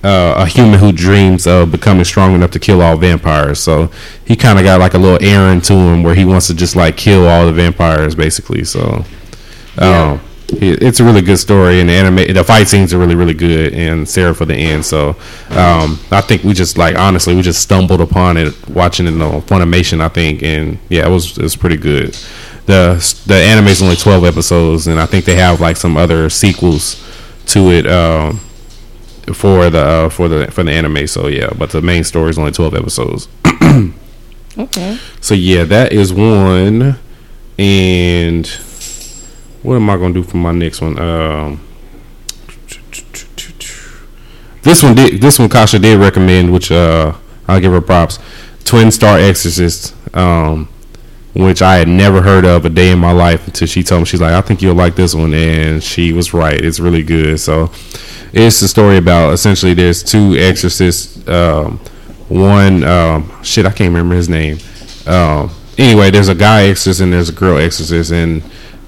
[0.04, 3.58] uh, a human who dreams of becoming strong enough to kill all vampires.
[3.58, 3.90] So
[4.24, 6.76] he kind of got like a little errand to him where he wants to just
[6.76, 8.62] like kill all the vampires, basically.
[8.64, 9.04] So,
[9.78, 13.14] um, it- it's a really good story, and the anime, the fight scenes are really,
[13.14, 14.84] really good, and Seraph of the end.
[14.84, 15.10] So,
[15.50, 19.42] um, I think we just like honestly, we just stumbled upon it watching it on
[19.42, 22.14] Funimation, I think, and yeah, it was it was pretty good.
[22.66, 26.30] the The anime is only twelve episodes, and I think they have like some other
[26.30, 27.02] sequels
[27.46, 27.86] to it.
[27.86, 28.40] Um,
[29.32, 31.06] for the uh, for the for the anime.
[31.06, 33.28] So yeah, but the main story is only twelve episodes.
[34.58, 34.98] Okay.
[35.20, 36.98] So yeah, that is one.
[37.58, 38.46] And
[39.66, 40.96] what am I gonna do for my next one?
[40.96, 41.60] Um,
[44.62, 45.20] this one did.
[45.20, 47.12] This one Kasha did recommend, which uh,
[47.48, 48.20] I'll give her props.
[48.64, 50.68] Twin Star Exorcist, um,
[51.34, 54.04] which I had never heard of a day in my life until she told me.
[54.06, 56.60] She's like, I think you'll like this one, and she was right.
[56.60, 57.40] It's really good.
[57.40, 57.72] So
[58.32, 61.26] it's a story about essentially there's two exorcists.
[61.26, 61.80] Um,
[62.28, 64.58] one um, shit, I can't remember his name.
[65.06, 68.44] Um, anyway, there's a guy exorcist and there's a girl exorcist, and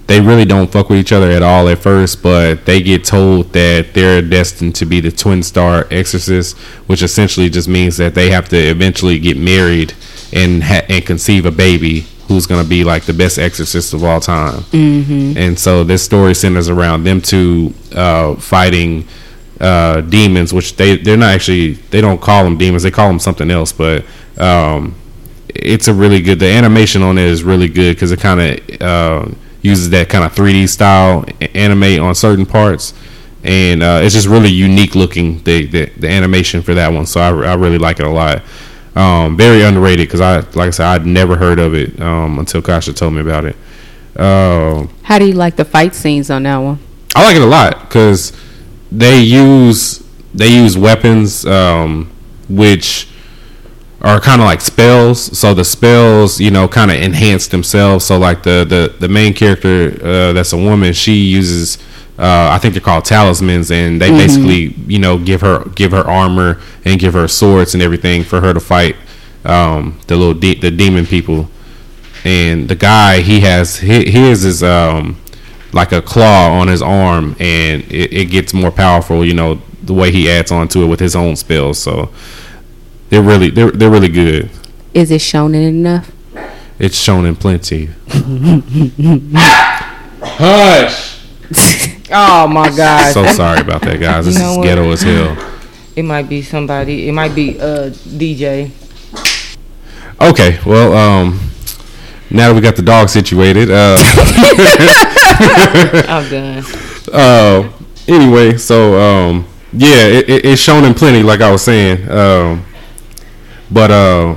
[0.09, 3.53] they really don't fuck with each other at all at first, but they get told
[3.53, 6.57] that they're destined to be the twin star exorcist,
[6.89, 9.93] which essentially just means that they have to eventually get married
[10.33, 14.19] and ha- and conceive a baby who's gonna be like the best exorcist of all
[14.19, 14.61] time.
[14.73, 15.37] Mm-hmm.
[15.37, 19.07] And so this story centers around them two uh, fighting
[19.61, 23.19] uh, demons, which they they're not actually they don't call them demons, they call them
[23.19, 24.07] something else, but
[24.39, 24.95] um,
[25.49, 26.39] it's a really good.
[26.39, 30.25] The animation on it is really good because it kind of uh, uses that kind
[30.25, 32.95] of 3D style anime on certain parts,
[33.43, 37.07] and uh, it's just really unique looking the, the the animation for that one.
[37.07, 38.43] So I, I really like it a lot.
[38.95, 42.63] Um, very underrated because I like I said I'd never heard of it um, until
[42.63, 43.57] Kasha told me about it.
[44.19, 46.79] Um, How do you like the fight scenes on that one?
[47.15, 48.33] I like it a lot because
[48.91, 50.05] they use
[50.35, 52.11] they use weapons um,
[52.49, 53.09] which
[54.09, 55.39] are kind of like spells.
[55.39, 58.05] So the spells, you know, kind of enhance themselves.
[58.05, 61.79] So like the the the main character uh, that's a woman, she uses.
[62.19, 66.03] Uh, I think they're called talismans, and they basically, you know, give her give her
[66.03, 68.97] armor and give her swords and everything for her to fight
[69.45, 71.49] um, the little de- the demon people.
[72.25, 75.17] And the guy, he has hi- his is um,
[75.73, 79.25] like a claw on his arm, and it, it gets more powerful.
[79.25, 81.79] You know, the way he adds on to it with his own spells.
[81.79, 82.11] So
[83.11, 84.51] they're really they're they're really good.
[84.95, 86.11] Is it shonen enough?
[86.79, 87.91] It's shown in plenty.
[90.23, 91.17] Hush.
[92.11, 93.13] Oh my god.
[93.13, 94.25] So sorry about that, guys.
[94.25, 94.65] This You know is what?
[94.65, 95.37] ghetto as hell.
[95.95, 97.07] It might be somebody.
[97.07, 98.71] It might be uh DJ.
[100.19, 101.39] Okay, well, um,
[102.31, 103.99] now that we got the dog situated, uh,
[106.09, 106.65] I'm done.
[107.13, 107.71] uh,
[108.09, 112.11] anyway, so um, yeah, it, it, it's shown in plenty, like I was saying.
[112.11, 112.65] Um,
[113.71, 114.35] but uh,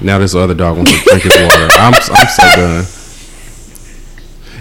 [0.00, 1.68] now this other dog wants to drink his water.
[1.72, 2.84] I'm I'm so done.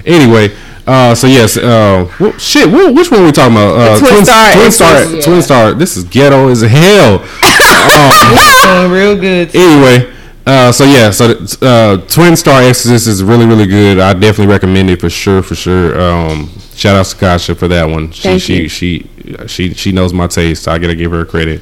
[0.05, 0.55] Anyway,
[0.87, 3.75] uh, so yes, uh, well, shit, wh- which one are we talking about?
[3.77, 5.73] Uh, Twin Star Twin Star, Exorcist, Twin Star.
[5.73, 7.19] This is ghetto as hell.
[8.79, 9.55] Doing real good.
[9.55, 10.11] anyway,
[10.45, 13.99] uh, so yeah, so uh, Twin Star Exorcist is really really good.
[13.99, 15.99] I definitely recommend it for sure, for sure.
[15.99, 18.11] Um, shout out to Kasha for that one.
[18.11, 18.69] She Thank she, you.
[18.69, 19.09] she
[19.47, 20.63] she she knows my taste.
[20.63, 21.61] So I gotta give her credit.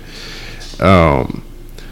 [0.79, 1.43] Um,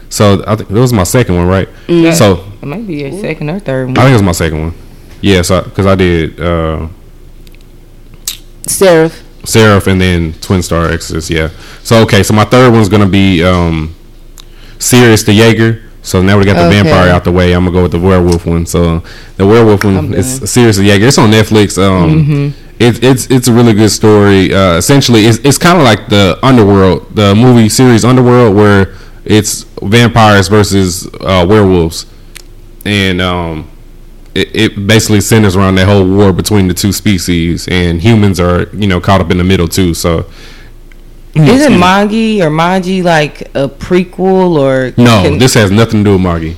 [0.08, 1.68] so I think that was my second one, right?
[2.14, 3.98] So It might be a second or third one.
[3.98, 4.74] I think it was my second one.
[5.20, 6.88] Yeah, so because I did uh,
[8.66, 9.22] Seraph.
[9.44, 11.30] Seraph and then Twin Star Exorcist.
[11.30, 11.50] Yeah.
[11.82, 13.94] So okay, so my third one's gonna be um,
[14.78, 15.82] Sirius the Jaeger.
[16.02, 16.82] So now we got the Okay.
[16.82, 17.52] vampire out the way.
[17.52, 18.66] I'm gonna go with the werewolf one.
[18.66, 19.02] So
[19.36, 20.50] the werewolf one I'm is.
[20.50, 21.06] Sirius the Jaeger.
[21.06, 21.78] It's on Netflix.
[21.82, 24.52] Um, it's it's it's a really good story.
[24.52, 28.94] Uh, essentially, it's it's kind of like the Underworld, the movie series Underworld, where
[29.26, 32.06] it's vampires versus uh, werewolves,
[32.84, 33.68] and um,
[34.34, 38.68] it, it basically centers around that whole war between the two species, and humans are
[38.74, 39.94] you know caught up in the middle too.
[39.94, 40.26] So
[41.34, 46.12] Isn't Magi or Magi like a prequel or no, can- this has nothing to do
[46.12, 46.54] with Magi.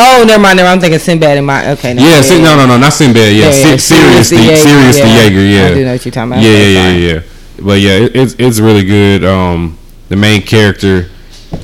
[0.00, 0.56] Oh, never mind.
[0.56, 0.68] Never.
[0.68, 0.76] mind.
[0.76, 1.72] I'm thinking Sinbad and my.
[1.72, 1.92] Okay.
[1.92, 3.34] No, Yeah, see, no, no, no, not Sinbad.
[3.34, 5.40] Yeah, Yeah, yeah, Sirius, the Sirius the Jaeger.
[5.40, 6.44] Yeah, I do know what you're talking about.
[6.44, 7.20] Yeah, yeah, yeah, yeah.
[7.60, 9.24] But yeah, it, it's it's really good.
[9.24, 9.76] Um,
[10.08, 11.10] the main character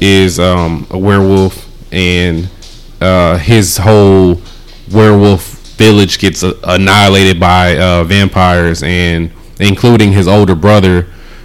[0.00, 2.48] is um a werewolf, and
[3.00, 4.40] uh his whole
[4.92, 9.30] werewolf village gets uh, annihilated by uh vampires, and
[9.60, 11.02] including his older brother,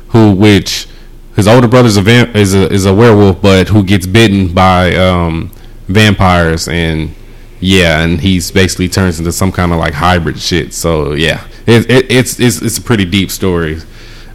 [0.10, 0.88] who which
[1.36, 4.96] his older brother's a vamp- is a is a werewolf, but who gets bitten by
[4.96, 5.52] um
[5.88, 7.16] vampires and.
[7.62, 10.74] Yeah, and he's basically turns into some kind of like hybrid shit.
[10.74, 13.80] So yeah, it, it, it's it's it's a pretty deep story.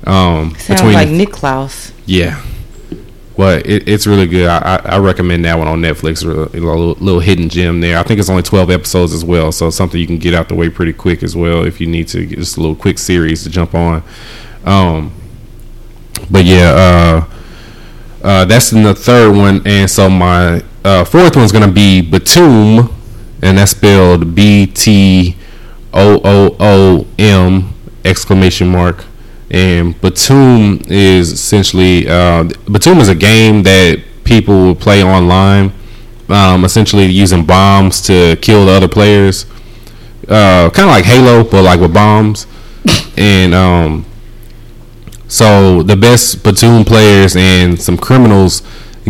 [0.06, 1.90] Um, Sounds between like Nick Klaus.
[2.04, 2.42] yeah,
[3.36, 4.48] but it, it's really good.
[4.48, 6.24] I, I, recommend that one on Netflix.
[6.24, 7.98] A little, little hidden gem there.
[7.98, 10.54] I think it's only twelve episodes as well, so something you can get out the
[10.54, 12.26] way pretty quick as well if you need to.
[12.26, 14.02] Just a little quick series to jump on.
[14.64, 15.12] Um,
[16.30, 17.26] but yeah,
[18.22, 22.02] uh, uh, that's in the third one, and so my uh, fourth one's gonna be
[22.02, 22.92] Btooom,
[23.42, 25.36] and that's spelled B T
[25.92, 27.74] O O O M
[28.04, 29.04] exclamation mark.
[29.50, 35.72] And Btooom is essentially uh, Btooom is a game that people will play online,
[36.28, 39.46] um, essentially using bombs to kill the other players.
[40.28, 42.46] Uh, kind of like Halo, but like with bombs.
[43.16, 44.06] and um,
[45.28, 48.62] so the best platoon players and some criminals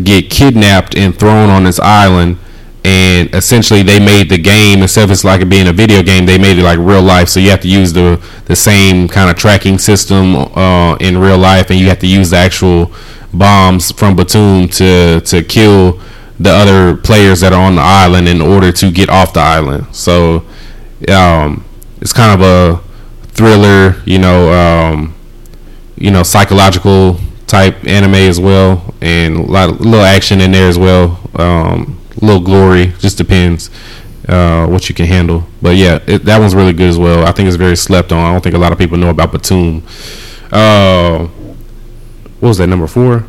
[0.02, 2.38] get kidnapped and thrown on this island.
[2.84, 6.26] And essentially, they made the game instead of it's like it being a video game,
[6.26, 7.30] they made it like real life.
[7.30, 11.38] So you have to use the the same kind of tracking system uh, in real
[11.38, 12.92] life, and you have to use the actual
[13.32, 15.98] bombs from Btooom to to kill
[16.38, 19.86] the other players that are on the island in order to get off the island.
[19.94, 20.44] So
[21.08, 21.64] um,
[22.00, 22.82] it's kind of a
[23.28, 25.14] thriller, you know, um,
[25.96, 30.68] you know, psychological type anime as well, and a lot of little action in there
[30.68, 31.20] as well.
[31.36, 33.70] Um, little glory, just depends
[34.28, 35.44] uh, what you can handle.
[35.62, 37.24] But yeah, it, that one's really good as well.
[37.26, 38.18] I think it's very slept on.
[38.18, 39.82] I don't think a lot of people know about Btooom.
[40.52, 41.26] Uh,
[42.40, 43.24] what was that number 4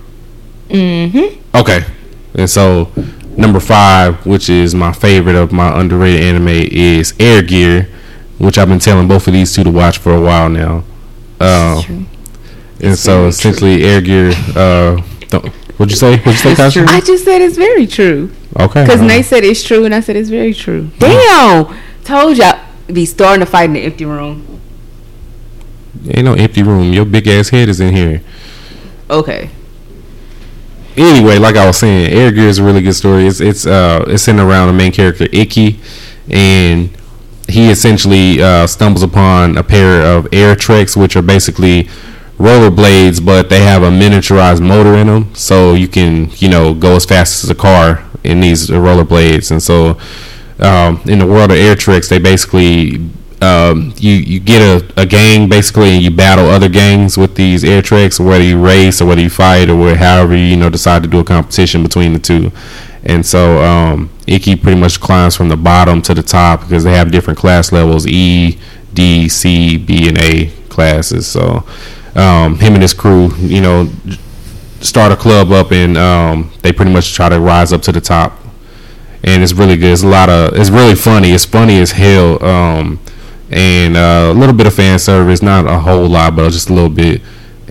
[0.69, 1.57] Mm-hmm.
[1.57, 1.85] Okay,
[2.33, 2.91] and so
[3.37, 7.87] number five, which is my favorite of my underrated anime, is Air Gear,
[8.39, 10.83] which I've been telling both of these two to watch for a while now.
[11.39, 11.81] Uh,
[12.81, 14.31] and so essentially, Air Gear.
[14.55, 15.45] Uh, don't-
[15.77, 16.17] what'd you say?
[16.17, 16.85] What'd you say, Kasha?
[16.87, 18.31] I just said it's very true.
[18.57, 18.83] Okay.
[18.83, 20.89] Because Nate said it's true, and I said it's very true.
[20.99, 21.75] Damn!
[22.03, 24.61] Told y'all be starting to fight in the empty room.
[26.07, 26.93] ain't no empty room.
[26.93, 28.21] Your big ass head is in here.
[29.09, 29.49] Okay.
[30.95, 33.27] anyway, like I was saying, Air Gear is a really good story.
[33.27, 35.79] It's it's uh it's in around the main character Ikki,
[36.29, 36.89] and
[37.47, 41.83] he essentially uh, stumbles upon a pair of Air Treks, which are basically
[42.37, 46.95] rollerblades, but they have a miniaturized motor in them, so you can you know go
[46.95, 49.51] as fast as a car in these rollerblades.
[49.51, 49.97] And so,
[50.59, 53.09] um, in the world of Air Treks, they basically
[53.41, 57.63] um, you you get a, a gang basically, and you battle other gangs with these
[57.63, 61.09] Air Treks, whether you race or whether you fight or however you know decide to
[61.09, 62.51] do a competition between the two.
[63.03, 66.93] And so um, Ikki pretty much climbs from the bottom to the top because they
[66.93, 68.57] have different class levels E,
[68.93, 71.27] D, C, B, and A classes.
[71.27, 71.63] So
[72.15, 73.89] um, him and his crew, you know,
[74.81, 78.01] start a club up and um, they pretty much try to rise up to the
[78.01, 78.39] top.
[79.23, 79.93] And it's really good.
[79.93, 80.53] It's a lot of.
[80.53, 81.31] It's really funny.
[81.31, 82.43] It's funny as hell.
[82.45, 82.99] Um,
[83.49, 86.73] and uh, a little bit of fan service, not a whole lot, but just a
[86.73, 87.21] little bit,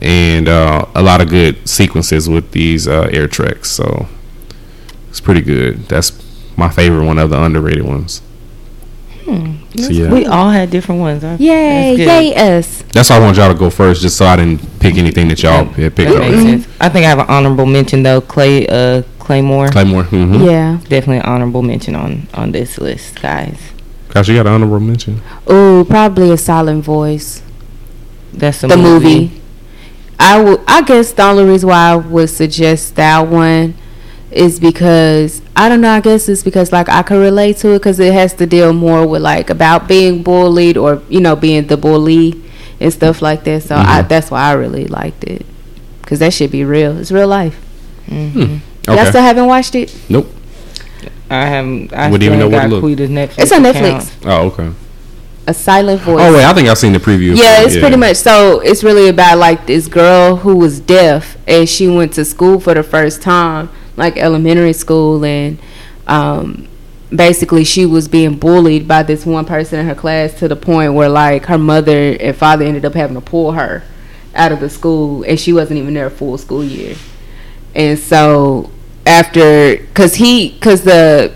[0.00, 3.70] and uh, a lot of good sequences with these uh, air treks.
[3.70, 4.07] So
[5.09, 5.86] it's pretty good.
[5.88, 6.12] That's
[6.57, 8.22] my favorite one of the underrated ones.
[9.25, 9.55] Hmm.
[9.77, 10.12] So, yeah.
[10.12, 11.22] We all had different ones.
[11.22, 11.37] Huh?
[11.41, 12.83] Yay, That's yay us.
[12.93, 15.43] That's why I want y'all to go first, just so I didn't pick anything that
[15.43, 16.31] y'all had picked That up.
[16.45, 16.68] makes.
[16.81, 18.20] I think I have an honorable mention though.
[18.20, 19.68] Clay, uh, Claymore.
[19.68, 20.05] Claymore.
[20.05, 20.45] Mm-hmm.
[20.45, 20.79] Yeah.
[20.83, 23.59] Definitely an honorable mention on on this list, guys.
[24.11, 25.20] Gosh, you got an honorable mention.
[25.51, 27.43] Ooh, probably a silent voice.
[28.33, 29.20] That's the movie.
[29.20, 29.41] movie.
[30.20, 30.61] I would.
[30.68, 33.75] I guess the only reason why I would suggest that one
[34.35, 35.91] is because I don't know.
[35.91, 38.72] I guess it's because like I can relate to it because it has to deal
[38.72, 42.43] more with like about being bullied or you know being the bully
[42.80, 43.62] and stuff like that.
[43.62, 44.09] So I, Mhm.
[44.09, 45.47] that's why I really liked it
[46.03, 46.99] because that should be real.
[46.99, 47.57] It's real life.
[48.09, 48.61] Mhm.
[48.87, 49.95] Y'all still haven't watched it?
[50.09, 50.30] Nope.
[51.30, 51.93] I haven't.
[51.95, 52.85] I Wouldn't even know what got to look.
[52.85, 53.39] Netflix.
[53.39, 54.05] It's on account.
[54.05, 54.11] Netflix.
[54.26, 54.68] Oh, okay.
[55.47, 56.20] A silent voice.
[56.22, 57.37] Oh wait, I think I've seen the preview.
[57.37, 58.61] Yeah, for it, it's pretty much so.
[58.61, 62.72] It's really about like this girl who was deaf and she went to school for
[62.74, 65.59] the first time, like elementary school, and
[66.07, 66.68] um,
[67.14, 70.95] basically she was being bullied by this one person in her class to the point
[70.95, 73.82] where like her mother and father ended up having to pull her
[74.34, 76.97] out of the school, and she wasn't even there a full school year.
[77.74, 78.70] And so
[79.07, 81.34] after, cause he, cause the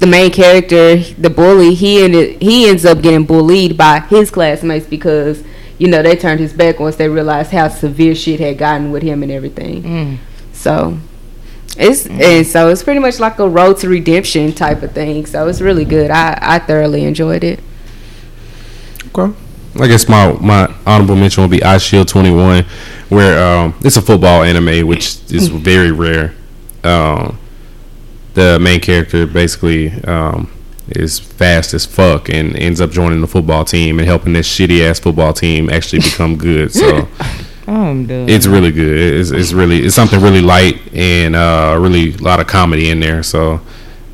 [0.00, 4.86] the main character, the bully, he ended he ends up getting bullied by his classmates
[4.86, 5.42] because
[5.78, 9.02] you know they turned his back once they realized how severe shit had gotten with
[9.02, 9.82] him and everything.
[9.82, 10.18] Mm.
[10.52, 10.98] So
[11.76, 15.26] it's and so it's pretty much like a road to redemption type of thing.
[15.26, 16.10] So it's really good.
[16.10, 17.60] I I thoroughly enjoyed it.
[19.14, 19.34] Okay.
[19.80, 22.64] I guess my my honorable mention will be Eyeshield 21,
[23.08, 26.34] where um, it's a football anime, which is very rare.
[26.84, 27.38] Um,
[28.34, 30.50] the main character basically um,
[30.88, 34.84] is fast as fuck and ends up joining the football team and helping this shitty
[34.88, 36.72] ass football team actually become good.
[36.72, 37.08] So
[37.66, 38.28] I'm done.
[38.28, 39.20] it's really good.
[39.20, 43.00] It's, it's really it's something really light and uh, really a lot of comedy in
[43.00, 43.22] there.
[43.22, 43.60] So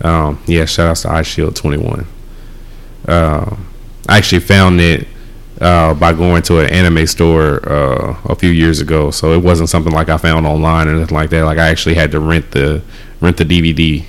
[0.02, 2.06] um, yeah, shout out to Eyeshield 21.
[3.08, 3.56] Uh,
[4.08, 5.08] I actually found it
[5.60, 9.10] uh, by going to an anime store uh, a few years ago.
[9.10, 11.44] So it wasn't something like I found online or anything like that.
[11.44, 12.82] Like I actually had to rent the
[13.20, 14.04] rent the DVD.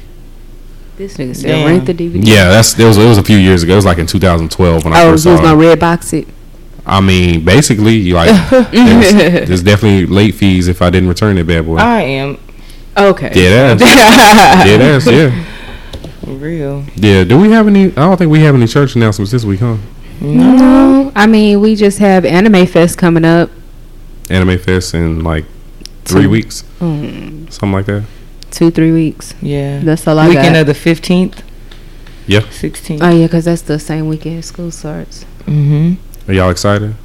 [0.98, 1.66] This nigga said Damn.
[1.68, 2.22] rent the DVD.
[2.26, 3.74] Yeah, that's it was it was a few years ago.
[3.74, 5.54] It was like in 2012 when I Oh, first so saw was it.
[5.56, 6.28] no red box it.
[6.92, 8.30] I mean, basically, you like
[8.72, 9.14] there's,
[9.48, 11.78] there's definitely late fees if I didn't return it, bad boy.
[11.78, 12.38] I am
[12.98, 13.30] Okay.
[13.30, 14.64] Dead ass.
[14.66, 15.46] Dead ass, yeah.
[16.28, 16.84] real.
[16.96, 17.86] Yeah, do we have any?
[17.86, 19.78] I don't think we have any church announcements this week, huh?
[20.20, 23.50] No, I mean we just have Anime Fest coming up.
[24.30, 25.46] Anime Fest in like
[26.06, 26.30] three Two.
[26.30, 28.04] weeks, Mm, something like that.
[28.52, 29.34] two three weeks.
[29.42, 29.80] Yeah.
[29.80, 30.62] That's all I Weekend got.
[30.62, 31.42] of the fifteenth,
[32.28, 32.42] Yeah.
[32.50, 33.02] sixteenth.
[33.02, 35.26] Oh yeah, because that's the same weekend school starts.
[35.46, 35.94] mm-hmm.
[36.32, 36.96] Are y'all excited?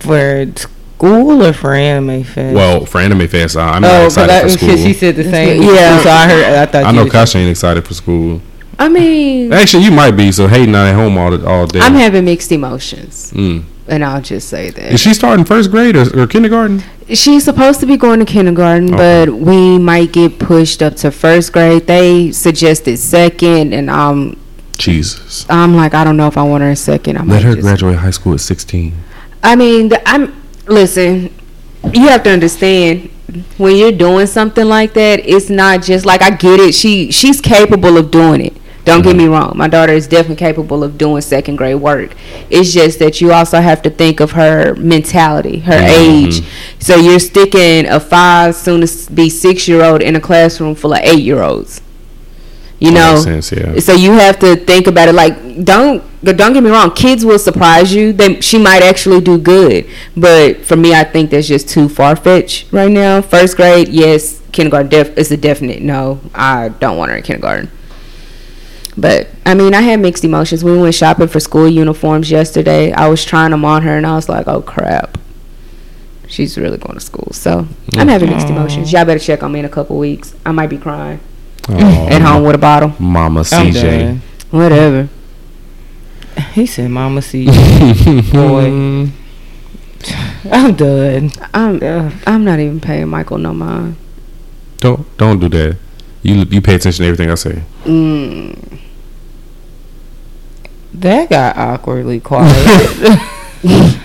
[0.00, 2.54] For school or for anime fest?
[2.54, 4.76] Well, for Anime Fest, I- I'm not oh, excited I, for school.
[4.78, 5.60] she said the same.
[5.60, 5.70] Yeah.
[5.72, 5.98] Yeah.
[6.02, 6.44] So I heard.
[6.54, 8.40] I thought I know Kasha ain't excited for school.
[8.78, 10.32] I mean, Actually, you might be.
[10.32, 11.80] So hating not at home all the, all day.
[11.80, 13.64] I'm having mixed emotions, Mm.
[13.86, 16.82] and I'll just say that Is she starting first grade or, or kindergarten?
[17.12, 19.26] she's supposed to be going to kindergarten, Okay.
[19.26, 21.86] but we might get pushed up to first grade.
[21.86, 24.38] They suggested second, and um,
[24.84, 25.46] Jesus.
[25.48, 27.16] I'm like, I don't know if I want her in second.
[27.18, 28.94] I Let her just- graduate high school at 16.
[29.42, 30.32] I mean, the, I'm
[30.66, 31.32] listen.
[31.92, 33.10] You have to understand
[33.58, 35.20] when you're doing something like that.
[35.26, 36.74] It's not just like I get it.
[36.74, 38.56] She she's capable of doing it.
[38.84, 39.52] Don't get me wrong.
[39.56, 42.14] My daughter is definitely capable of doing second grade work.
[42.50, 45.88] It's just that you also have to think of her mentality, her Mhm.
[45.88, 46.42] age.
[46.80, 50.94] So you're sticking a five, soon to be six year old in a classroom full
[50.94, 51.80] of eight year olds.
[52.82, 53.78] You know, sense, yeah.
[53.78, 57.38] so you have to think about it like don't don't get me wrong kids will
[57.38, 61.68] surprise you they she might actually do good but for me i think that's just
[61.68, 66.20] too far-fetched right now first grade yes kindergarten def- is a definite no.
[66.34, 67.70] I don't want her in kindergarten.
[68.96, 70.62] But I mean, I had mixed emotions.
[70.62, 72.92] We went shopping for school uniforms yesterday.
[72.92, 75.16] I was trying them on her, and I was like, "Oh crap,
[76.28, 77.60] she's really going to school." So
[77.94, 78.08] I'm mm.
[78.08, 78.92] having mixed emotions.
[78.92, 80.34] Y'all better check on me in a couple weeks.
[80.44, 81.20] I might be crying
[81.68, 82.94] at home with a bottle.
[82.98, 84.18] Mama CJ.
[84.50, 85.08] Whatever.
[86.52, 89.10] He said, "Mama, CJ." boy,
[90.50, 92.12] I'm done." I'm Ugh.
[92.26, 93.96] I'm not even paying Michael no mind.
[94.80, 95.76] Don't don't do that.
[96.22, 97.62] You you pay attention to everything I say.
[97.84, 98.78] Mm.
[100.94, 103.20] That got awkwardly quiet.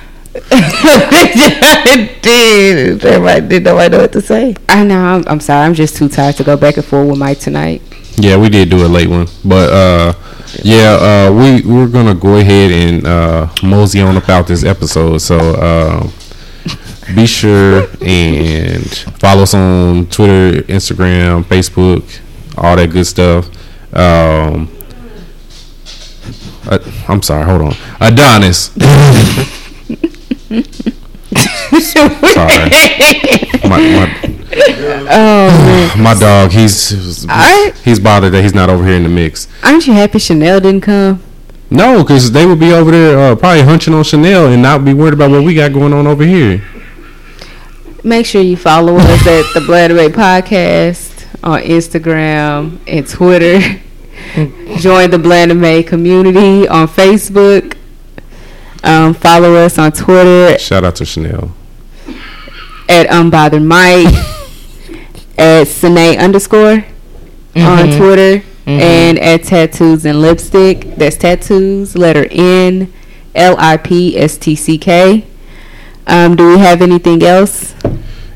[0.52, 3.04] it did.
[3.04, 4.56] Everybody didn't nobody know what to say.
[4.70, 5.00] I know.
[5.00, 5.66] I'm, I'm sorry.
[5.66, 7.82] I'm just too tired to go back and forth with Mike tonight.
[8.18, 10.14] Yeah, we did do a late one, but uh,
[10.64, 15.20] yeah, uh, we we're gonna go ahead and uh, mosey on about this episode.
[15.20, 16.10] So uh,
[17.16, 18.84] be sure and
[19.20, 22.20] follow us on Twitter, Instagram, Facebook,
[22.58, 23.48] all that good stuff.
[23.94, 24.70] Um,
[26.66, 28.76] uh, I'm sorry, hold on, Adonis.
[31.80, 32.70] sorry,
[33.68, 34.34] my, my
[35.10, 36.52] Oh, my dog.
[36.52, 39.48] He's I- he's bothered that he's not over here in the mix.
[39.64, 41.22] aren't you happy Chanel didn't come?
[41.70, 44.94] No, because they would be over there uh, probably hunching on Chanel and not be
[44.94, 46.62] worried about what we got going on over here.
[48.04, 53.60] Make sure you follow us at the Blood Podcast on Instagram and Twitter.
[54.80, 57.76] Join the Blanime community on Facebook.
[58.84, 61.52] Um, follow us on Twitter Shout out to Chanel.
[62.88, 64.14] at Unbothered Mike,
[65.38, 66.86] at Sine underscore
[67.56, 70.96] on Twitter, and at Tattoos and Lipstick.
[70.96, 72.94] That's tattoos, letter N,
[73.34, 75.26] L I P S T C K.
[76.06, 77.74] Um, do we have anything else?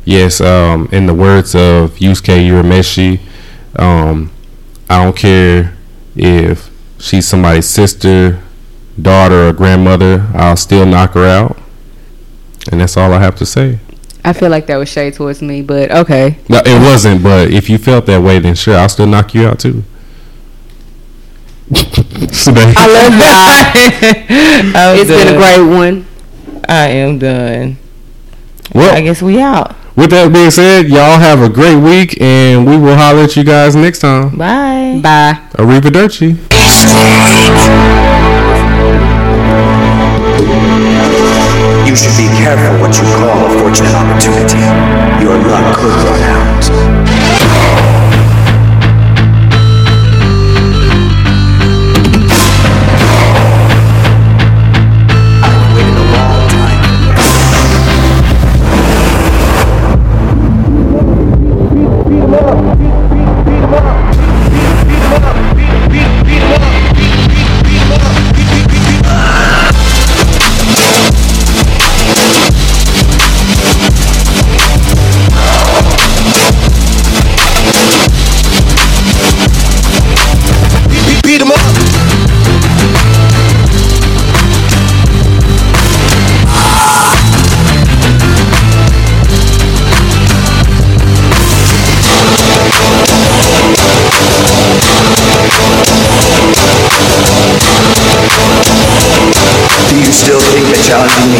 [0.04, 3.20] Yes, um, in the words of Yusuke Urameshi,
[3.78, 4.32] um,
[4.89, 5.78] I don't care
[6.16, 6.70] if
[7.00, 8.42] she's somebody's sister,
[9.00, 11.58] daughter, or grandmother, I'll still knock her out.
[12.72, 13.80] And that's all I have to say.
[14.24, 16.38] I feel like that was shade towards me, but okay.
[16.48, 19.48] No, it wasn't, but if you felt that way, then sure, I'll still knock you
[19.48, 19.84] out too.
[21.74, 23.72] I love y'all.
[24.76, 26.06] I'm it's been a great one.
[26.68, 27.78] I am done.
[28.76, 29.76] well, I guess we out.
[29.96, 33.44] with that being said, y'all have a great week, and we will holler at you
[33.44, 34.38] guys next time.
[34.38, 35.00] Bye.
[35.02, 35.39] Bye.
[35.54, 36.38] Arrivederci.
[41.92, 44.64] You should be careful what you call a fortunate opportunity.
[45.20, 45.92] Your luck could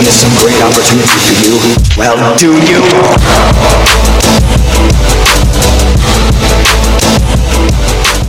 [0.08, 1.76] is some great opportunity for you?
[1.97, 3.51] Well, do you?